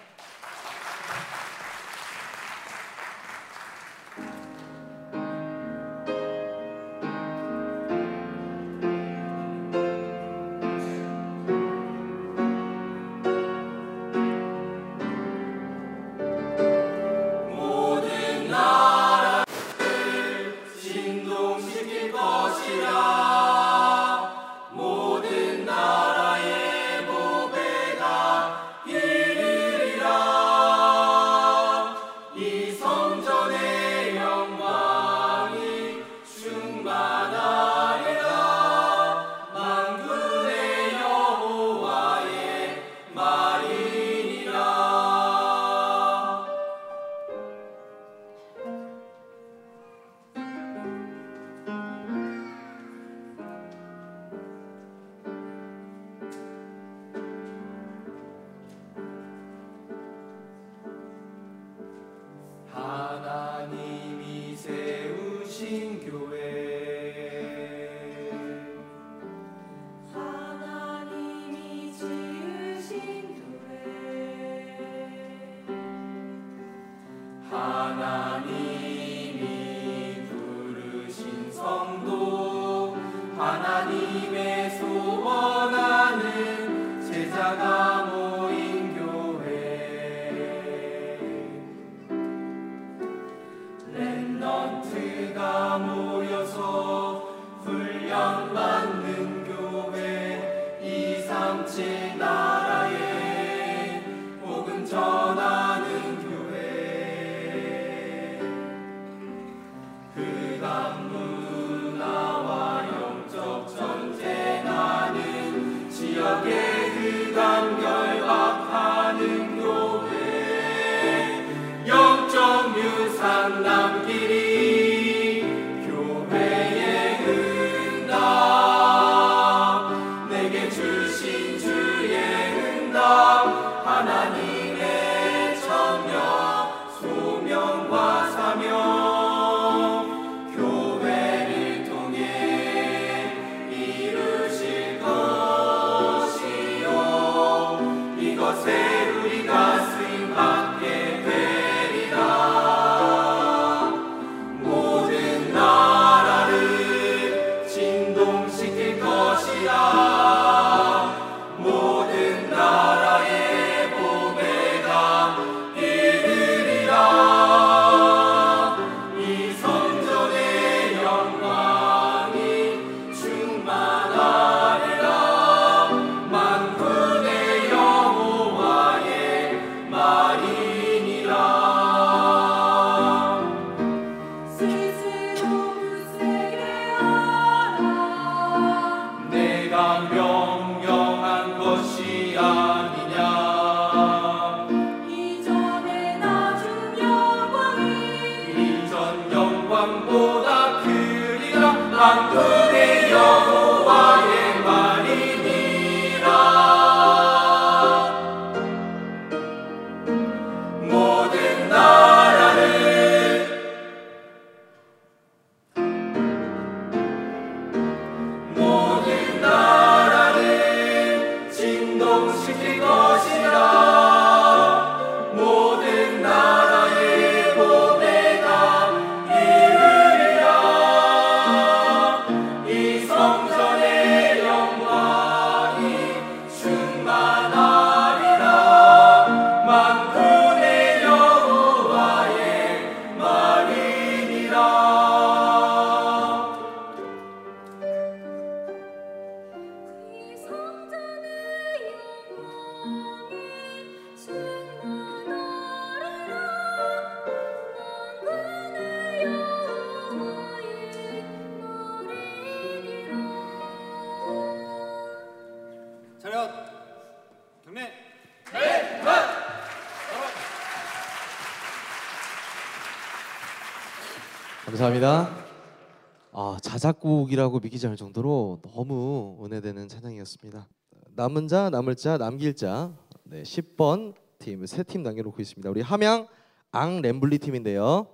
자작곡이라고 276.88 277.60
믿기지 277.60 277.88
않을 277.88 277.98
정도로 277.98 278.60
너무 278.62 279.38
은혜되는 279.44 279.90
찬양이었습니다. 279.90 280.68
남은 281.16 281.48
자, 281.48 281.70
남을 281.70 281.96
자, 281.96 282.18
남길 282.18 282.56
자. 282.56 282.92
네, 283.24 283.44
10번 283.44 284.14
팀 284.40 284.64
세 284.64 284.84
팀 284.84 285.04
남겨놓고 285.04 285.42
있습니다. 285.42 285.70
우리 285.70 285.82
함양 285.82 286.28
앙 286.72 287.02
램블리 287.02 287.40
팀인데요. 287.40 288.08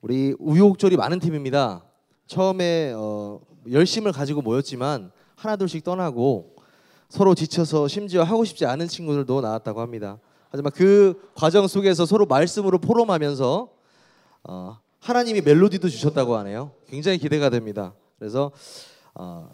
우리 0.00 0.34
우여곡절이 0.38 0.96
많은 0.96 1.18
팀입니다. 1.18 1.84
처음에 2.26 2.92
어, 2.94 3.40
열심을 3.70 4.12
가지고 4.12 4.42
모였지만 4.42 5.10
하나둘씩 5.34 5.82
떠나고 5.82 6.54
서로 7.08 7.34
지쳐서 7.34 7.88
심지어 7.88 8.22
하고 8.22 8.44
싶지 8.44 8.66
않은 8.66 8.88
친구들도 8.88 9.40
나왔다고 9.40 9.80
합니다. 9.80 10.18
하지만 10.50 10.70
그 10.72 11.30
과정 11.34 11.66
속에서 11.66 12.06
서로 12.06 12.26
말씀으로 12.26 12.78
포럼하면서 12.78 13.68
어, 14.44 14.78
하나님이 15.06 15.40
멜로디도 15.40 15.88
주셨다고 15.88 16.36
하네요. 16.38 16.72
굉장히 16.88 17.18
기대가 17.18 17.48
됩니다. 17.48 17.94
그래서 18.18 18.50
어, 19.14 19.48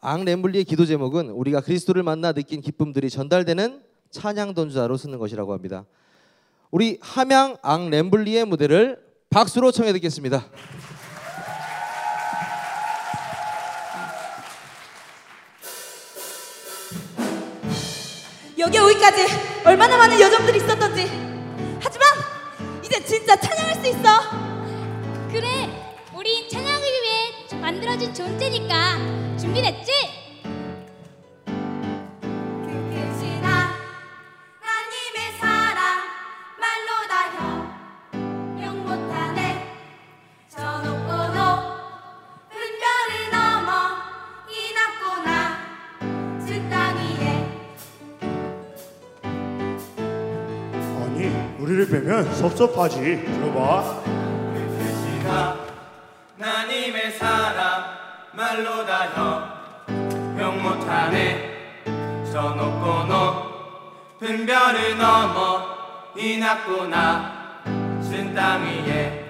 앙 0.00 0.24
램블리의 0.24 0.64
기도 0.64 0.84
제목은 0.84 1.30
우리가 1.30 1.60
그리스도를 1.60 2.02
만나 2.02 2.32
느낀 2.32 2.60
기쁨들이 2.60 3.08
전달되는 3.08 3.82
찬양 4.10 4.54
don주자로 4.54 4.96
쓰는 4.96 5.20
것이라고 5.20 5.52
합니다. 5.52 5.84
우리 6.72 6.98
함양 7.00 7.56
앙 7.62 7.88
램블리의 7.88 8.46
무대를 8.46 8.98
박수로 9.30 9.70
청해 9.70 9.92
듣겠습니다. 9.92 10.44
여기 18.58 18.78
오기까지 18.80 19.22
얼마나 19.64 19.96
많은 19.98 20.20
여정들이 20.20 20.58
있었던지 20.58 21.06
하지만 21.78 22.08
이제 22.84 23.04
진짜 23.04 23.36
찬양할 23.36 23.76
수 23.76 23.86
있어 23.86 24.55
그래, 25.30 25.68
우린 26.14 26.48
찬양을 26.48 26.82
위해 26.82 27.60
만들어진 27.60 28.14
존재니까 28.14 28.96
준비됐지? 29.36 29.92
우리를 51.58 51.88
빼면 51.88 52.32
섭섭하지. 52.34 53.00
들어봐 53.00 54.25
하나님의 56.86 57.10
사랑 57.12 57.84
말로 58.32 58.86
다 58.86 59.08
형용 59.88 60.62
못하네. 60.62 61.82
저 62.30 62.50
높고 62.50 63.04
높은 63.04 64.46
별을 64.46 64.96
넘어. 64.96 65.76
이 66.16 66.38
낮고 66.38 66.86
낮은 66.86 68.34
땅 68.34 68.62
위에 68.64 69.25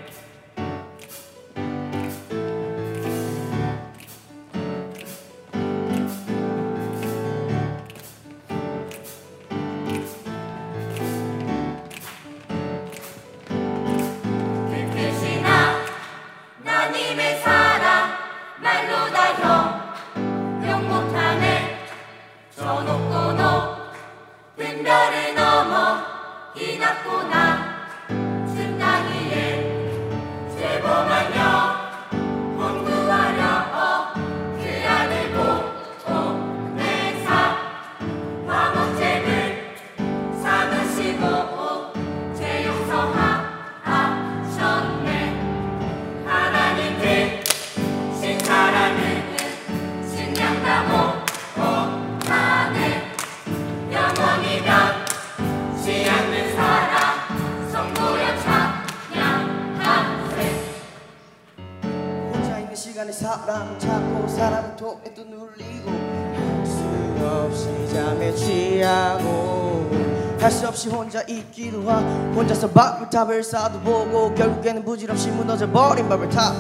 혼자 71.25 71.91
하고 71.91 72.35
혼자서 72.35 72.71
바꿀탑을 72.71 73.43
쌓아도 73.43 73.81
보고 73.81 74.35
결국에는 74.35 74.85
부질없이 74.85 75.31
무너져 75.31 75.71
버린 75.71 76.09
바벨탑 76.09 76.55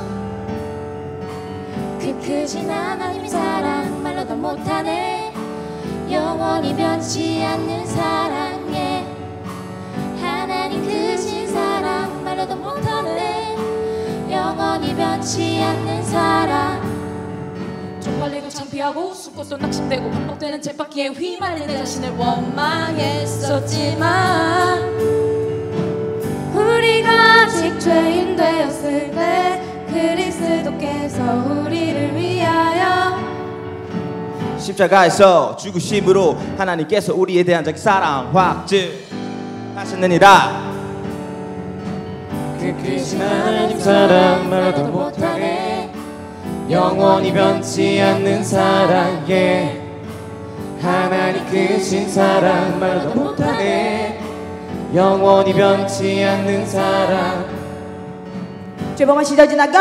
그 2.00 2.18
크신 2.20 2.70
하나님의 2.70 3.28
사랑 3.28 4.02
말로도 4.02 4.36
못하네. 4.36 5.34
영원히 6.11 6.74
변치 6.74 7.42
않는 7.42 7.84
사랑에 7.84 9.04
하나님 10.20 10.84
크신 10.84 11.48
사랑 11.48 12.24
말로도 12.24 12.57
못하네. 12.57 13.57
영원히 14.30 14.94
변치 14.94 15.61
않는 15.62 16.02
사랑 16.04 16.95
쪽팔리고 18.16 18.48
창피하고 18.48 19.12
숨고도 19.12 19.58
낙심되고 19.58 20.10
반복되는 20.10 20.62
쳇바퀴에 20.62 21.08
휘말린 21.08 21.66
내 21.66 21.76
자신을 21.76 22.16
원망했었지만 22.16 24.06
우리가 26.54 27.10
아직 27.10 27.78
죄인 27.78 28.34
되었을 28.36 29.10
때 29.10 29.60
그리스도께서 29.88 31.44
우리를 31.60 32.16
위하여 32.16 33.18
십자가에서 34.58 35.56
죽으심으로 35.56 36.38
하나님께서 36.56 37.14
우리에 37.14 37.44
대한 37.44 37.62
자기 37.64 37.76
사랑 37.78 38.34
확증하셨느니라. 38.34 40.64
그 42.58 42.74
크신 42.82 43.20
하나님 43.20 43.78
사랑 43.78 44.48
말로도 44.48 44.84
못하네 44.84 45.65
영원히 46.70 47.32
변치 47.32 48.00
않는 48.00 48.42
사랑에 48.42 49.80
하나님 50.82 51.46
크신 51.46 52.08
사랑 52.10 52.78
말로도 52.80 53.14
못하네 53.14 54.20
영원히 54.94 55.52
변치 55.52 56.24
않는 56.24 56.66
사랑. 56.66 57.56
죄범한 58.96 59.24
시절 59.24 59.48
지나고 59.48 59.72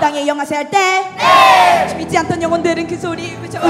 땅에 0.00 0.26
영화세 0.26 0.56
할때 0.56 1.08
믿지 1.96 2.18
않던 2.18 2.42
영혼들은 2.42 2.86
그 2.86 2.98
소리 2.98 3.36
외쳐. 3.40 3.60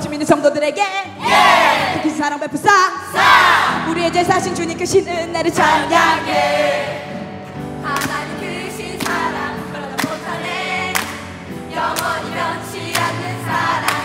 주민 0.00 0.14
있는 0.14 0.26
성도들에게 0.26 0.82
특히 1.94 2.10
사랑 2.10 2.40
베푸사. 2.40 2.70
우리의 3.90 4.12
제사신 4.12 4.54
주님 4.54 4.78
크시는 4.78 5.32
나를 5.32 5.52
찬양해. 5.52 7.02
하나님 7.82 8.38
크신 8.70 8.98
사랑 9.00 9.31
영원히 11.74 12.30
변치 12.32 12.92
않는 12.94 13.44
사랑 13.44 14.01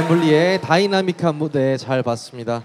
장렌블리의 0.00 0.62
다이나믹한 0.62 1.34
무대 1.34 1.76
잘 1.76 2.02
봤습니다. 2.02 2.64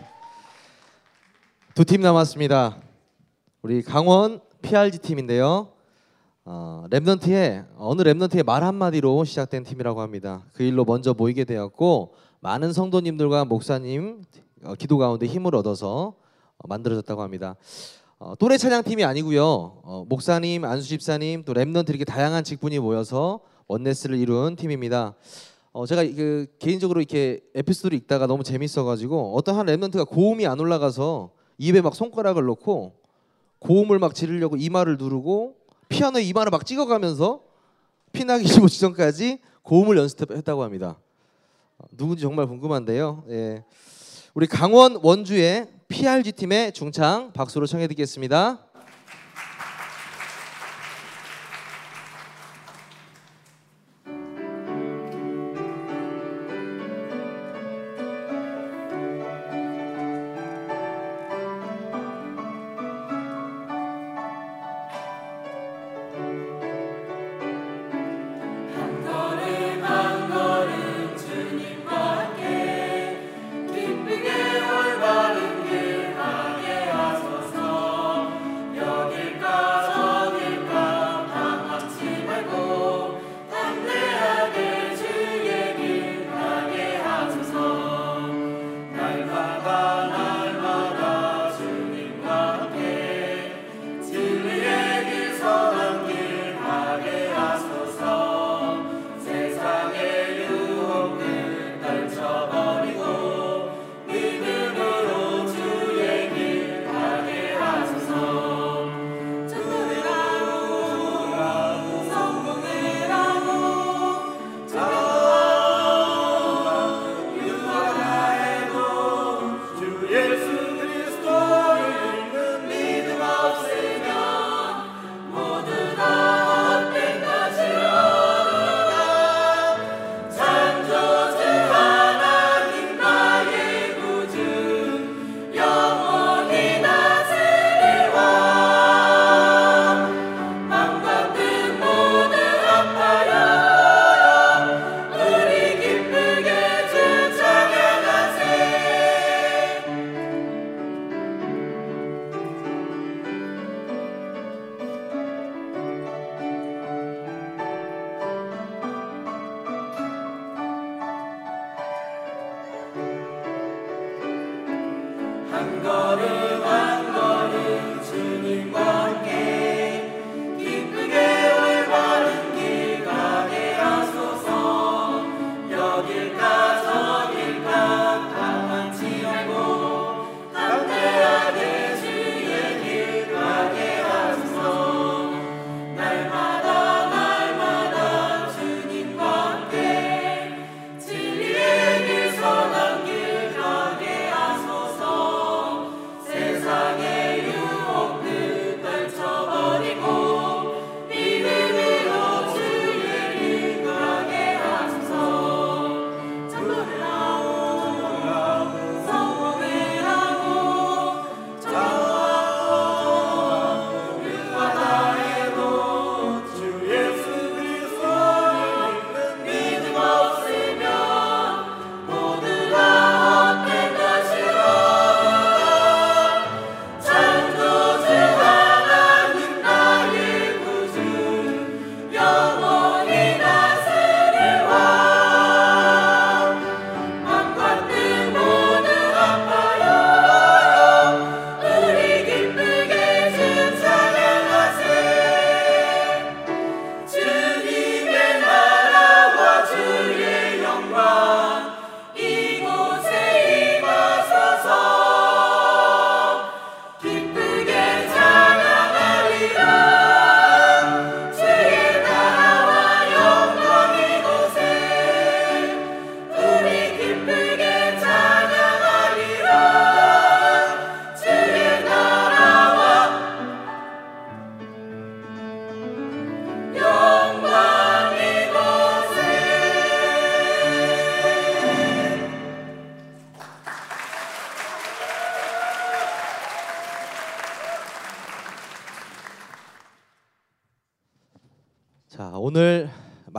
두 1.74 1.84
팀 1.84 2.02
남았습니다. 2.02 2.78
우리 3.62 3.82
강원 3.82 4.40
PRG 4.62 5.00
팀인데요. 5.00 5.68
어, 6.46 6.86
remnant의 6.90 7.66
어느 7.78 8.04
remnant의 8.04 8.46
말 8.46 8.64
한마디로 8.64 9.26
시작된 9.26 9.64
팀이라고 9.64 10.00
합니다. 10.02 10.44
그 10.54 10.64
일로 10.64 10.86
먼저 10.86 11.14
모이게 11.14 11.44
되었고 11.44 12.14
많은 12.40 12.72
성도님들과 12.72 13.44
목사님 13.46 14.24
어, 14.64 14.76
기도 14.76 14.98
가운데 14.98 15.26
힘을 15.26 15.56
얻어서 15.56 16.14
어, 16.58 16.68
만들어졌다고 16.70 17.22
합니다. 17.22 17.56
어, 18.18 18.36
또래 18.40 18.58
찬양 18.58 18.84
팀이 18.84 19.04
아니고요. 19.04 19.44
어, 19.44 20.06
목사님, 20.08 20.64
안수 20.64 20.88
집사님, 20.88 21.44
또 21.44 21.54
remnant 21.54 21.90
이렇게 21.90 22.06
다양한 22.06 22.46
직분이 22.46 22.80
모여서 22.80 23.42
원네스를 23.68 24.18
이룬 24.18 24.56
팀입니다. 24.56 25.16
어, 25.76 25.86
제가 25.86 26.04
그 26.06 26.48
개인적으로 26.58 27.02
이렇게 27.02 27.42
에피소드를 27.54 27.98
읽다가 27.98 28.28
너무 28.28 28.46
재밌어가지고 28.46 29.36
어떤 29.36 29.58
한 29.58 29.66
랩넌트가 29.66 30.08
고음이 30.08 30.48
안 30.48 30.58
올라가서 30.58 31.32
입에 31.58 31.82
막 31.82 31.94
손가락을 31.94 32.46
넣고 32.46 32.94
고음을 33.60 34.00
막 34.00 34.16
지르려고 34.16 34.56
이마를 34.56 34.96
누르고 34.96 35.58
피아노에 35.90 36.24
이마를 36.24 36.50
막 36.50 36.66
찍어가면서 36.66 37.42
피나기 38.14 38.48
15 38.48 38.70
직전까지 38.70 39.40
고음을 39.64 39.98
연습했다고 39.98 40.64
합니다. 40.64 40.98
어, 41.78 41.84
누군지 41.92 42.22
정말 42.22 42.48
궁금한데요. 42.48 43.26
예. 43.32 43.66
우리 44.34 44.48
강원 44.48 44.98
원주의 45.04 45.68
PRG 45.90 46.32
팀의 46.32 46.72
중창 46.72 47.34
박수로 47.34 47.66
청해 47.66 47.88
듣겠습니다. 47.90 48.66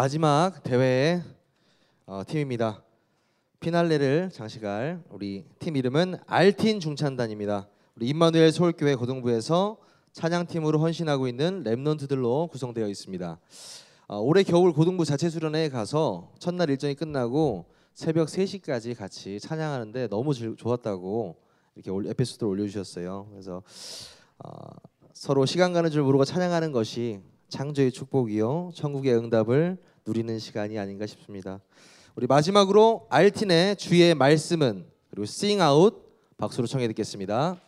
마지막 0.06 0.62
대회의 0.62 1.20
어, 2.06 2.22
팀입니다. 2.24 2.80
피날레를 3.58 4.30
장식할 4.32 5.02
우리 5.10 5.44
팀 5.58 5.74
이름은 5.74 6.18
알틴 6.28 6.78
중찬단입니다. 6.78 7.66
우리 7.96 8.06
임마누엘 8.10 8.52
서울교회 8.52 8.94
고등부에서 8.94 9.78
찬양팀으로 10.12 10.78
헌신하고 10.78 11.26
있는 11.26 11.64
랩넌트들로 11.64 12.48
구성되어 12.50 12.86
있습니다. 12.86 13.40
어, 14.06 14.18
올해 14.20 14.44
겨울 14.44 14.72
고등부 14.72 15.04
자체 15.04 15.28
수련회에 15.28 15.70
가서 15.70 16.30
첫날 16.38 16.70
일정이 16.70 16.94
끝나고 16.94 17.64
새벽 17.92 18.28
3시까지 18.28 18.96
같이 18.96 19.40
찬양하는데 19.40 20.06
너무 20.06 20.34
즐- 20.34 20.54
좋았다고 20.56 21.34
이렇게 21.74 21.90
올- 21.90 22.06
에피소드를 22.06 22.48
올려주셨어요. 22.48 23.26
그래서 23.32 23.60
어, 24.44 24.50
서로 25.12 25.46
시간 25.46 25.72
가는 25.72 25.90
줄 25.90 26.02
모르고 26.04 26.24
찬양하는 26.24 26.70
것이 26.70 27.18
창조의 27.48 27.90
축복이요 27.90 28.70
천국의 28.74 29.16
응답을 29.16 29.78
누리는 30.06 30.38
시간이 30.38 30.78
아닌가 30.78 31.04
싶습니다. 31.04 31.60
우리 32.14 32.28
마지막으로 32.28 33.08
알틴의 33.10 33.74
주의 33.76 34.14
말씀은 34.14 34.86
그리고 35.10 35.26
Out 35.60 35.96
박수로 36.36 36.68
청해 36.68 36.86
듣겠습니다. 36.88 37.60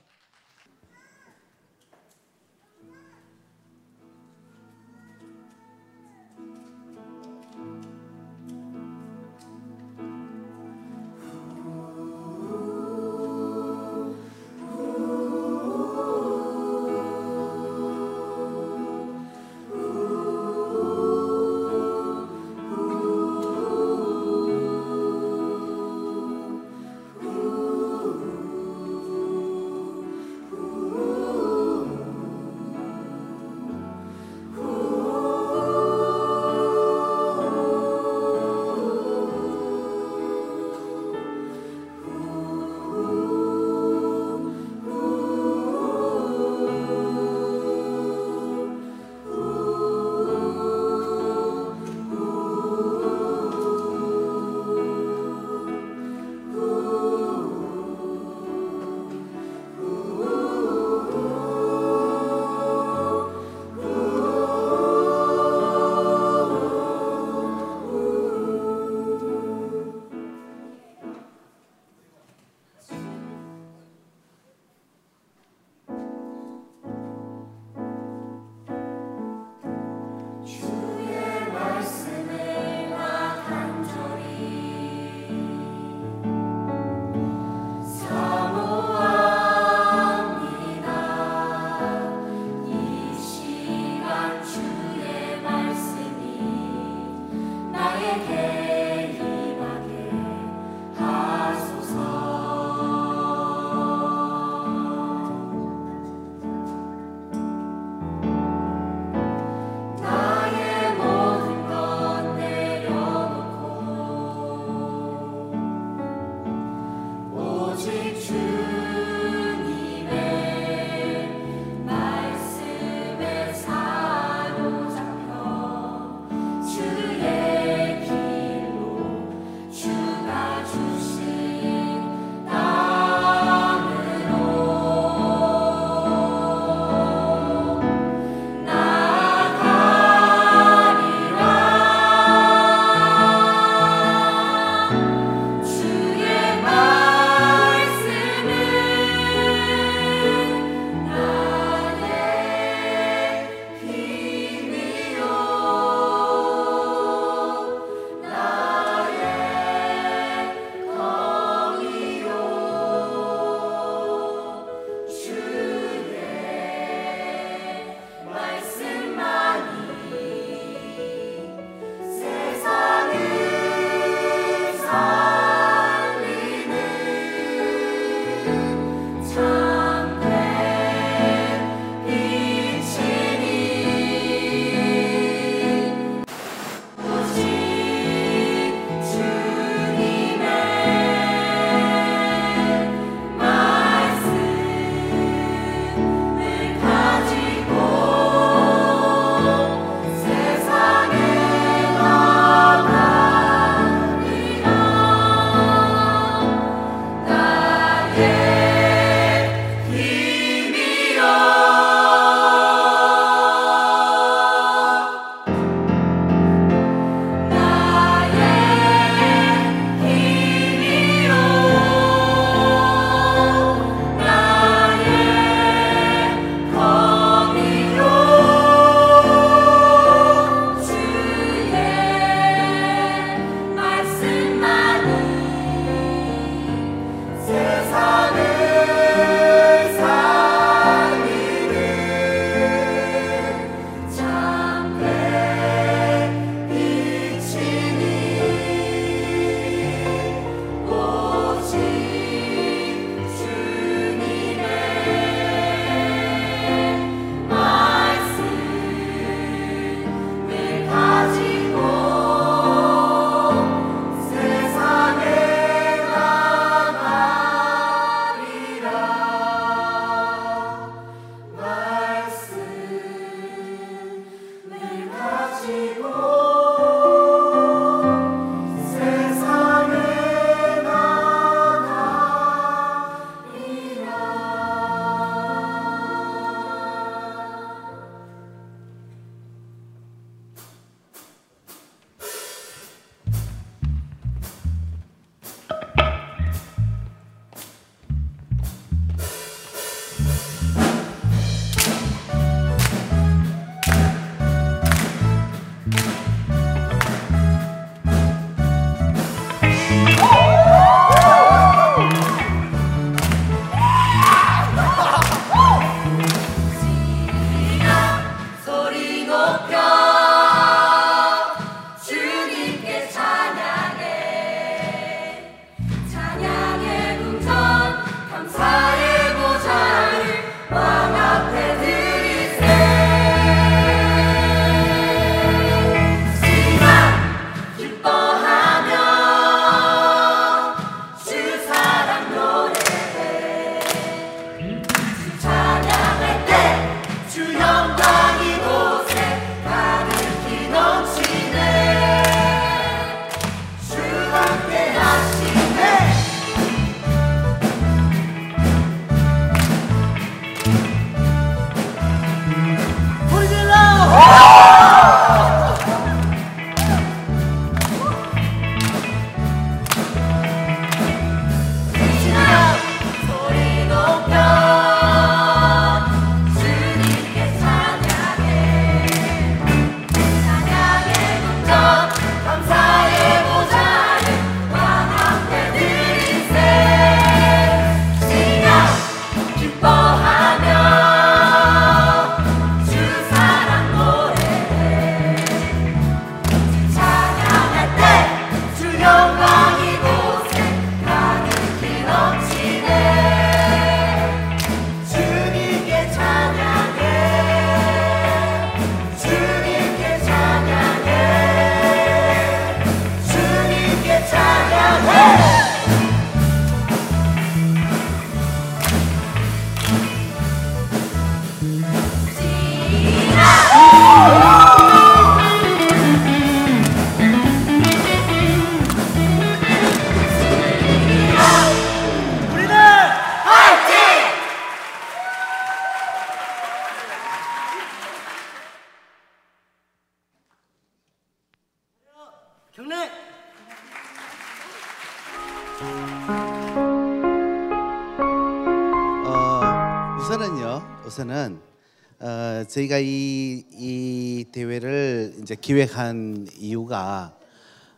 저희가 452.69 452.99
이, 452.99 453.65
이 453.73 454.45
대회를 454.53 455.36
이제 455.40 455.55
기획한 455.55 456.47
이유가 456.59 457.35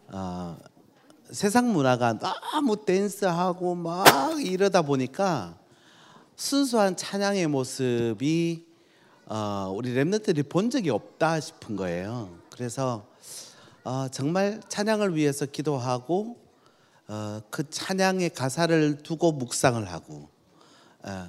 어, 0.07 0.57
세상 1.33 1.73
문화가 1.73 2.17
너무 2.19 2.85
댄스하고 2.85 3.75
막 3.75 4.07
이러다 4.41 4.83
보니까 4.83 5.59
순수한 6.37 6.97
찬양의 6.97 7.49
모습이 7.49 8.65
어, 9.27 9.73
우리 9.75 9.93
랩너들이 9.93 10.49
본 10.49 10.71
적이 10.71 10.91
없다 10.91 11.41
싶은 11.41 11.75
거예요. 11.75 12.39
그래서 12.51 13.05
어, 13.83 14.07
정말 14.13 14.61
찬양을 14.69 15.17
위해서 15.17 15.47
기도하고 15.47 16.37
어, 17.09 17.41
그 17.51 17.69
찬양의 17.69 18.31
가사를 18.31 18.99
두고 19.03 19.33
묵상을 19.33 19.85
하고 19.91 20.29
어, 21.03 21.29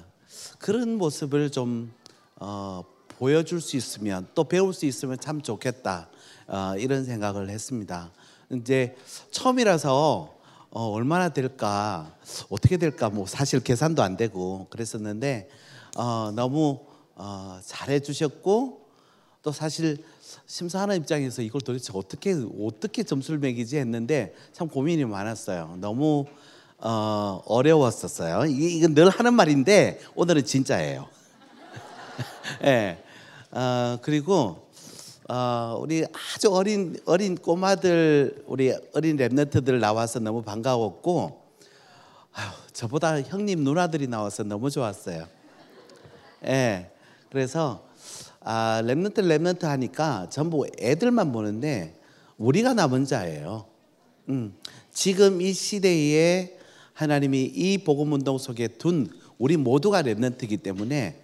그런 0.60 0.96
모습을 0.96 1.50
좀 1.50 1.92
어, 2.36 2.84
보여줄 3.22 3.60
수 3.60 3.76
있으면 3.76 4.26
또 4.34 4.42
배울 4.42 4.74
수 4.74 4.84
있으면 4.84 5.16
참 5.16 5.42
좋겠다 5.42 6.08
어, 6.48 6.74
이런 6.76 7.04
생각을 7.04 7.50
했습니다. 7.50 8.10
이제 8.50 8.96
처음이라서 9.30 10.34
어, 10.70 10.88
얼마나 10.88 11.28
될까 11.28 12.16
어떻게 12.48 12.78
될까 12.78 13.10
뭐 13.10 13.24
사실 13.26 13.60
계산도 13.60 14.02
안 14.02 14.16
되고 14.16 14.66
그랬었는데 14.70 15.48
어, 15.96 16.32
너무 16.34 16.80
어, 17.14 17.60
잘해 17.64 18.00
주셨고 18.00 18.80
또 19.44 19.52
사실 19.52 20.02
심사하는 20.46 20.96
입장에서 20.96 21.42
이걸 21.42 21.60
도대체 21.60 21.92
어떻게 21.94 22.34
어떻게 22.60 23.04
점수를 23.04 23.38
매기지 23.38 23.76
했는데 23.76 24.34
참 24.52 24.66
고민이 24.66 25.04
많았어요. 25.04 25.76
너무 25.78 26.26
어, 26.78 27.40
어려웠었어요. 27.46 28.46
이게 28.46 28.66
이건 28.66 28.94
늘 28.94 29.10
하는 29.10 29.34
말인데 29.34 30.00
오늘은 30.16 30.44
진짜예요. 30.44 31.08
예. 32.66 33.01
어, 33.52 33.98
그리고 34.00 34.66
어, 35.28 35.76
우리 35.78 36.06
아주 36.34 36.50
어린 36.50 36.96
어린 37.04 37.36
꼬마들 37.36 38.44
우리 38.46 38.74
어린 38.94 39.18
remnant들 39.18 39.78
나와서 39.78 40.20
너무 40.20 40.42
반가웠고 40.42 41.42
아유, 42.32 42.48
저보다 42.72 43.20
형님 43.20 43.62
누나들이 43.62 44.06
나와서 44.06 44.42
너무 44.42 44.70
좋았어요. 44.70 45.26
예. 46.46 46.90
그래서 47.30 47.86
아, 48.40 48.80
remnant 48.84 49.18
remnant 49.18 49.64
하니까 49.64 50.28
전부 50.30 50.66
애들만 50.80 51.30
보는데 51.30 51.94
우리가 52.38 52.72
남은 52.72 53.04
자예요. 53.04 53.66
음, 54.30 54.54
지금 54.90 55.42
이 55.42 55.52
시대에 55.52 56.56
하나님이 56.94 57.42
이 57.54 57.78
복음 57.84 58.12
운동 58.12 58.38
속에 58.38 58.68
둔 58.68 59.10
우리 59.36 59.58
모두가 59.58 60.02
랩런트이기 60.02 60.62
때문에 60.62 61.20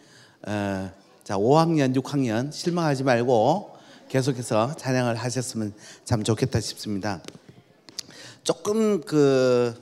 어, 0.47 0.98
자 1.29 1.37
5학년, 1.37 1.95
6학년 1.95 2.51
실망하지 2.51 3.05
말고 3.05 3.77
계속해서 4.09 4.75
찬양을 4.77 5.15
하셨으면 5.15 5.75
참 6.03 6.23
좋겠다 6.25 6.59
싶습니다. 6.59 7.21
조금 8.43 9.03
그 9.03 9.75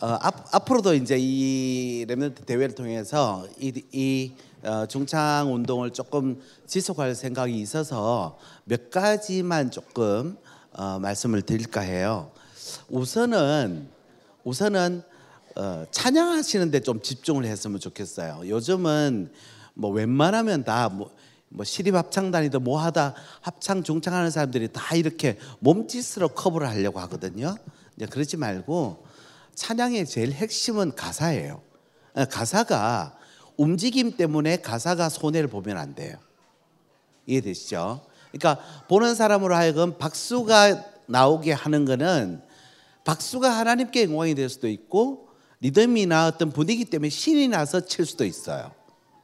어, 0.00 0.18
앞, 0.20 0.52
앞으로도 0.52 0.94
이제 0.94 1.16
이 1.16 2.04
랩런트 2.08 2.44
대회를 2.44 2.74
통해서 2.74 3.46
이, 3.60 3.84
이 3.92 4.32
어, 4.64 4.84
중창 4.86 5.54
운동을 5.54 5.92
조금 5.92 6.42
지속할 6.66 7.14
생각이 7.14 7.56
있어서 7.60 8.36
몇 8.64 8.90
가지만 8.90 9.70
조금 9.70 10.36
어, 10.72 10.98
말씀을 10.98 11.42
드릴까 11.42 11.82
해요. 11.82 12.32
우선은 12.88 13.88
우선은 14.42 15.02
어, 15.54 15.84
찬양하시는데 15.92 16.80
좀 16.80 17.00
집중을 17.00 17.44
했으면 17.44 17.78
좋겠어요. 17.78 18.42
요즘은 18.48 19.30
뭐 19.80 19.90
웬만하면 19.90 20.64
다뭐 20.64 21.10
뭐 21.48 21.64
시립 21.64 21.94
합창단이든 21.94 22.62
뭐 22.62 22.78
하다 22.80 23.14
합창 23.40 23.82
중창하는 23.82 24.30
사람들이 24.30 24.68
다 24.72 24.94
이렇게 24.94 25.38
몸짓으로 25.60 26.28
커버를 26.28 26.68
하려고 26.68 27.00
하거든요. 27.00 27.56
이제 27.96 28.06
그러지 28.06 28.36
말고 28.36 29.04
찬양의 29.54 30.06
제일 30.06 30.32
핵심은 30.32 30.94
가사예요. 30.94 31.62
어, 32.14 32.24
가사가 32.26 33.16
움직임 33.56 34.16
때문에 34.16 34.58
가사가 34.58 35.08
손해를 35.08 35.48
보면 35.48 35.76
안 35.76 35.94
돼요. 35.94 36.16
이해되시죠? 37.26 38.02
그러니까 38.32 38.62
보는 38.88 39.14
사람으로 39.14 39.54
하여금 39.54 39.98
박수가 39.98 40.84
나오게 41.06 41.52
하는 41.52 41.84
거는 41.84 42.42
박수가 43.04 43.50
하나님께 43.50 44.04
영광이 44.04 44.34
될 44.34 44.48
수도 44.48 44.68
있고 44.68 45.28
리듬이나 45.60 46.28
어떤 46.28 46.50
분위기 46.50 46.84
때문에 46.84 47.08
신이 47.08 47.48
나서 47.48 47.80
칠 47.80 48.06
수도 48.06 48.24
있어요. 48.24 48.72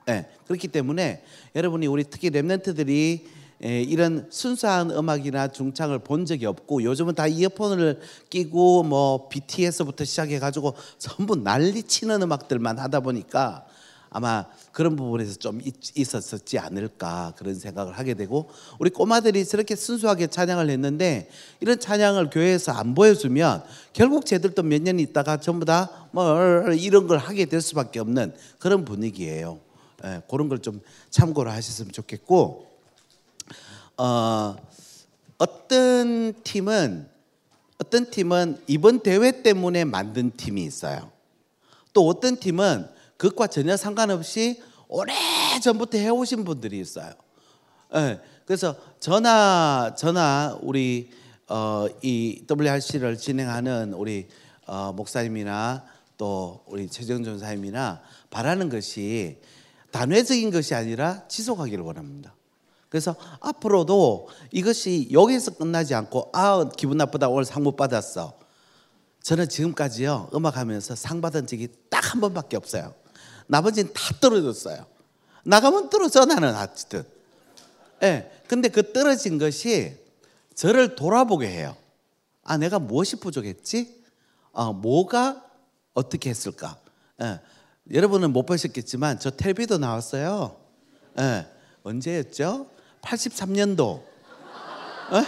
네, 0.07 0.25
그렇기 0.47 0.69
때문에 0.69 1.25
여러분이 1.57 1.89
우리 1.89 2.05
특히 2.05 2.31
랩런트들이 2.31 3.25
에, 3.65 3.83
이런 3.83 4.29
순수한 4.31 4.91
음악이나 4.93 5.49
중창을 5.49 5.99
본 5.99 6.27
적이 6.27 6.47
없고 6.47 6.85
요즘은 6.85 7.17
다 7.17 7.27
이어폰을 7.27 7.99
끼고 8.31 8.85
뭐 8.85 9.29
BTS부터 9.29 10.05
시작해 10.05 10.39
가지고 10.39 10.75
전부 10.99 11.35
난리 11.35 11.83
치는 11.83 12.23
음악들만 12.23 12.79
하다 12.79 13.01
보니까 13.01 13.67
아마 14.11 14.45
그런 14.71 14.95
부분에서 14.95 15.35
좀 15.37 15.61
있었었지 15.97 16.59
않을까 16.61 17.33
그런 17.37 17.57
생각을 17.57 17.99
하게 17.99 18.15
되고 18.15 18.49
우리 18.79 18.91
꼬마들이 18.91 19.45
저렇게 19.45 19.75
순수하게 19.75 20.29
찬양을 20.29 20.71
했는데 20.71 21.29
이런 21.61 21.81
찬양을 21.81 22.31
교회에서 22.31 22.71
안 22.73 22.95
보여주면 22.95 23.65
결국 23.93 24.25
쟤들도 24.25 24.63
몇 24.63 24.83
년 24.83 25.01
있다가 25.01 25.39
전부 25.39 25.65
다 25.65 26.07
뭐 26.13 26.63
이런 26.73 27.09
걸 27.09 27.19
하게 27.19 27.47
될 27.47 27.61
수밖에 27.61 27.99
없는 27.99 28.33
그런 28.59 28.85
분위기예요. 28.85 29.66
예, 30.05 30.23
그런 30.29 30.49
걸 30.49 30.59
좀 30.59 30.81
참고를 31.11 31.53
하셨으면 31.53 31.93
좋겠고 31.93 32.67
어, 33.99 34.57
어떤 35.39 36.35
팀은 36.43 37.09
어떤 37.79 38.11
팀은 38.11 38.63
이번 38.67 39.01
대회 39.01 39.43
때문에 39.43 39.85
만든 39.85 40.31
팀이 40.35 40.65
있어요. 40.65 41.11
또 41.93 42.07
어떤 42.09 42.37
팀은 42.37 42.89
그것과 43.17 43.47
전혀 43.49 43.77
상관없이 43.77 44.63
오래 44.89 45.13
전부터 45.63 45.99
해오신 45.99 46.45
분들이 46.45 46.81
있어요. 46.81 47.13
네, 47.93 48.21
그래서 48.45 48.77
전화 49.01 49.95
전화 49.97 50.59
우리 50.63 51.11
어, 51.49 51.87
이 52.03 52.45
WRC를 52.51 53.17
진행하는 53.19 53.93
우리 53.93 54.29
어, 54.67 54.93
목사님이나 54.93 55.85
또 56.19 56.63
우리 56.67 56.89
최정준 56.89 57.39
사님이나 57.39 58.01
바라는 58.31 58.69
것이 58.69 59.39
단회적인 59.97 60.51
것이 60.51 60.75
아니라 60.75 61.27
지속하기를 61.29 61.83
원합니다. 61.83 62.35
그래서 62.91 63.17
앞으로도 63.41 64.29
이것이 64.53 65.09
여기서 65.11 65.53
끝나지 65.57 65.95
않고 65.95 66.31
아 66.35 66.69
기분 66.77 66.99
나쁘다 66.99 67.29
오늘 67.29 67.45
상 67.47 67.63
못 67.63 67.77
받았어. 67.77 68.39
저는 69.23 69.49
지금까지요 69.49 70.31
음악하면서 70.35 70.95
상 70.95 71.21
받은 71.23 71.47
적이 71.47 71.69
딱 71.91 71.97
한 72.13 72.21
번밖에 72.21 72.57
없어요. 72.57 72.95
나머지는 73.49 73.93
다 73.93 74.01
떨어졌어요. 74.21 74.87
나가면 75.45 75.91
떨어져 75.91 76.25
나는 76.25 76.55
어쨌든. 76.55 77.03
예. 78.03 78.07
네, 78.07 78.43
근데 78.49 78.69
그 78.69 78.93
떨어진 78.93 79.39
것이 79.39 79.97
저를 80.55 80.95
돌아보게 80.95 81.49
해요. 81.49 81.75
아 82.43 82.57
내가 82.59 82.79
무엇이 82.79 83.17
부족했지? 83.17 84.05
아 84.53 84.73
뭐가 84.73 85.43
어떻게 85.95 86.31
했을까? 86.31 86.79
예. 87.23 87.41
여러분은 87.93 88.33
못 88.33 88.47
보셨겠지만 88.47 89.21
저 89.21 89.31
텔레비도 89.31 89.79
나왔어요. 89.79 90.57
예. 91.21 91.47
언제였죠? 91.83 92.67
83년도. 93.03 93.81
어? 93.81 95.25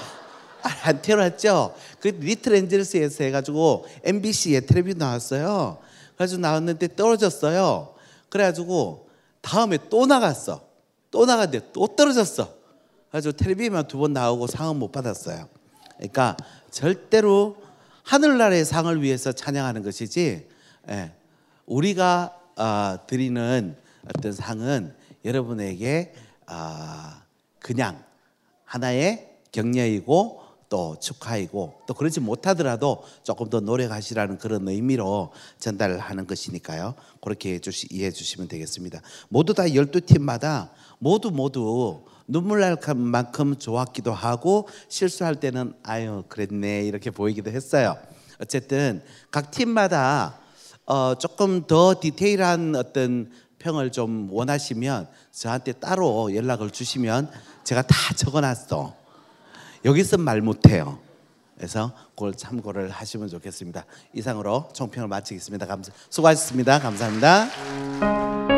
안 0.82 1.00
태어났죠? 1.02 1.74
그 2.00 2.08
리틀 2.08 2.54
엔젤스에서 2.56 3.24
해가지고 3.24 3.86
MBC에 4.02 4.60
텔레비전 4.60 4.98
나왔어요. 4.98 5.78
그래가지고 6.14 6.40
나왔는데 6.40 6.96
떨어졌어요. 6.96 7.94
그래가지고 8.28 9.08
다음에 9.40 9.78
또 9.88 10.06
나갔어. 10.06 10.66
또 11.12 11.26
나갔는데 11.26 11.70
또 11.72 11.86
떨어졌어. 11.86 12.52
그래가지고 13.10 13.36
텔레비전만 13.36 13.86
두 13.86 13.98
번 13.98 14.12
나오고 14.12 14.48
상은 14.48 14.76
못 14.76 14.90
받았어요. 14.90 15.48
그러니까 15.96 16.36
절대로 16.72 17.56
하늘나라의 18.02 18.64
상을 18.64 19.00
위해서 19.02 19.32
찬양하는 19.32 19.82
것이지 19.84 20.48
예, 20.90 21.12
우리가 21.66 22.37
어, 22.58 22.98
드리는 23.06 23.76
어떤 24.04 24.32
상은 24.32 24.94
여러분에게 25.24 26.12
어, 26.50 27.22
그냥 27.60 28.02
하나의 28.64 29.36
격려이고 29.52 30.42
또 30.68 30.96
축하이고 31.00 31.82
또 31.86 31.94
그렇지 31.94 32.20
못하더라도 32.20 33.02
조금 33.22 33.48
더 33.48 33.60
노력하시라는 33.60 34.38
그런 34.38 34.68
의미로 34.68 35.32
전달을 35.58 35.98
하는 35.98 36.26
것이니까요. 36.26 36.94
그렇게 37.22 37.58
이해해 37.90 38.10
주시면 38.10 38.48
되겠습니다. 38.48 39.00
모두 39.28 39.54
다 39.54 39.62
12팀마다 39.62 40.70
모두 40.98 41.30
모두 41.30 42.04
눈물 42.26 42.60
날 42.60 42.76
만큼 42.96 43.56
좋았기도 43.56 44.12
하고 44.12 44.68
실수할 44.88 45.36
때는 45.36 45.72
아유 45.82 46.24
그랬네 46.28 46.82
이렇게 46.84 47.10
보이기도 47.10 47.50
했어요. 47.50 47.96
어쨌든 48.40 49.02
각 49.30 49.50
팀마다 49.50 50.37
어, 50.88 51.14
조금 51.16 51.66
더 51.66 51.94
디테일한 52.00 52.74
어떤 52.74 53.30
평을 53.58 53.92
좀 53.92 54.30
원하시면 54.32 55.06
저한테 55.32 55.72
따로 55.72 56.34
연락을 56.34 56.70
주시면 56.70 57.30
제가 57.62 57.82
다 57.82 57.94
적어놨어. 58.16 58.94
여기서 59.84 60.16
말 60.16 60.40
못해요. 60.40 60.98
그래서 61.56 61.92
그걸 62.10 62.34
참고를 62.34 62.88
하시면 62.88 63.28
좋겠습니다. 63.28 63.84
이상으로 64.14 64.70
총평을 64.72 65.08
마치겠습니다. 65.08 65.66
감사, 65.66 65.92
수고하셨습니다. 66.08 66.78
감사합니다. 66.78 68.57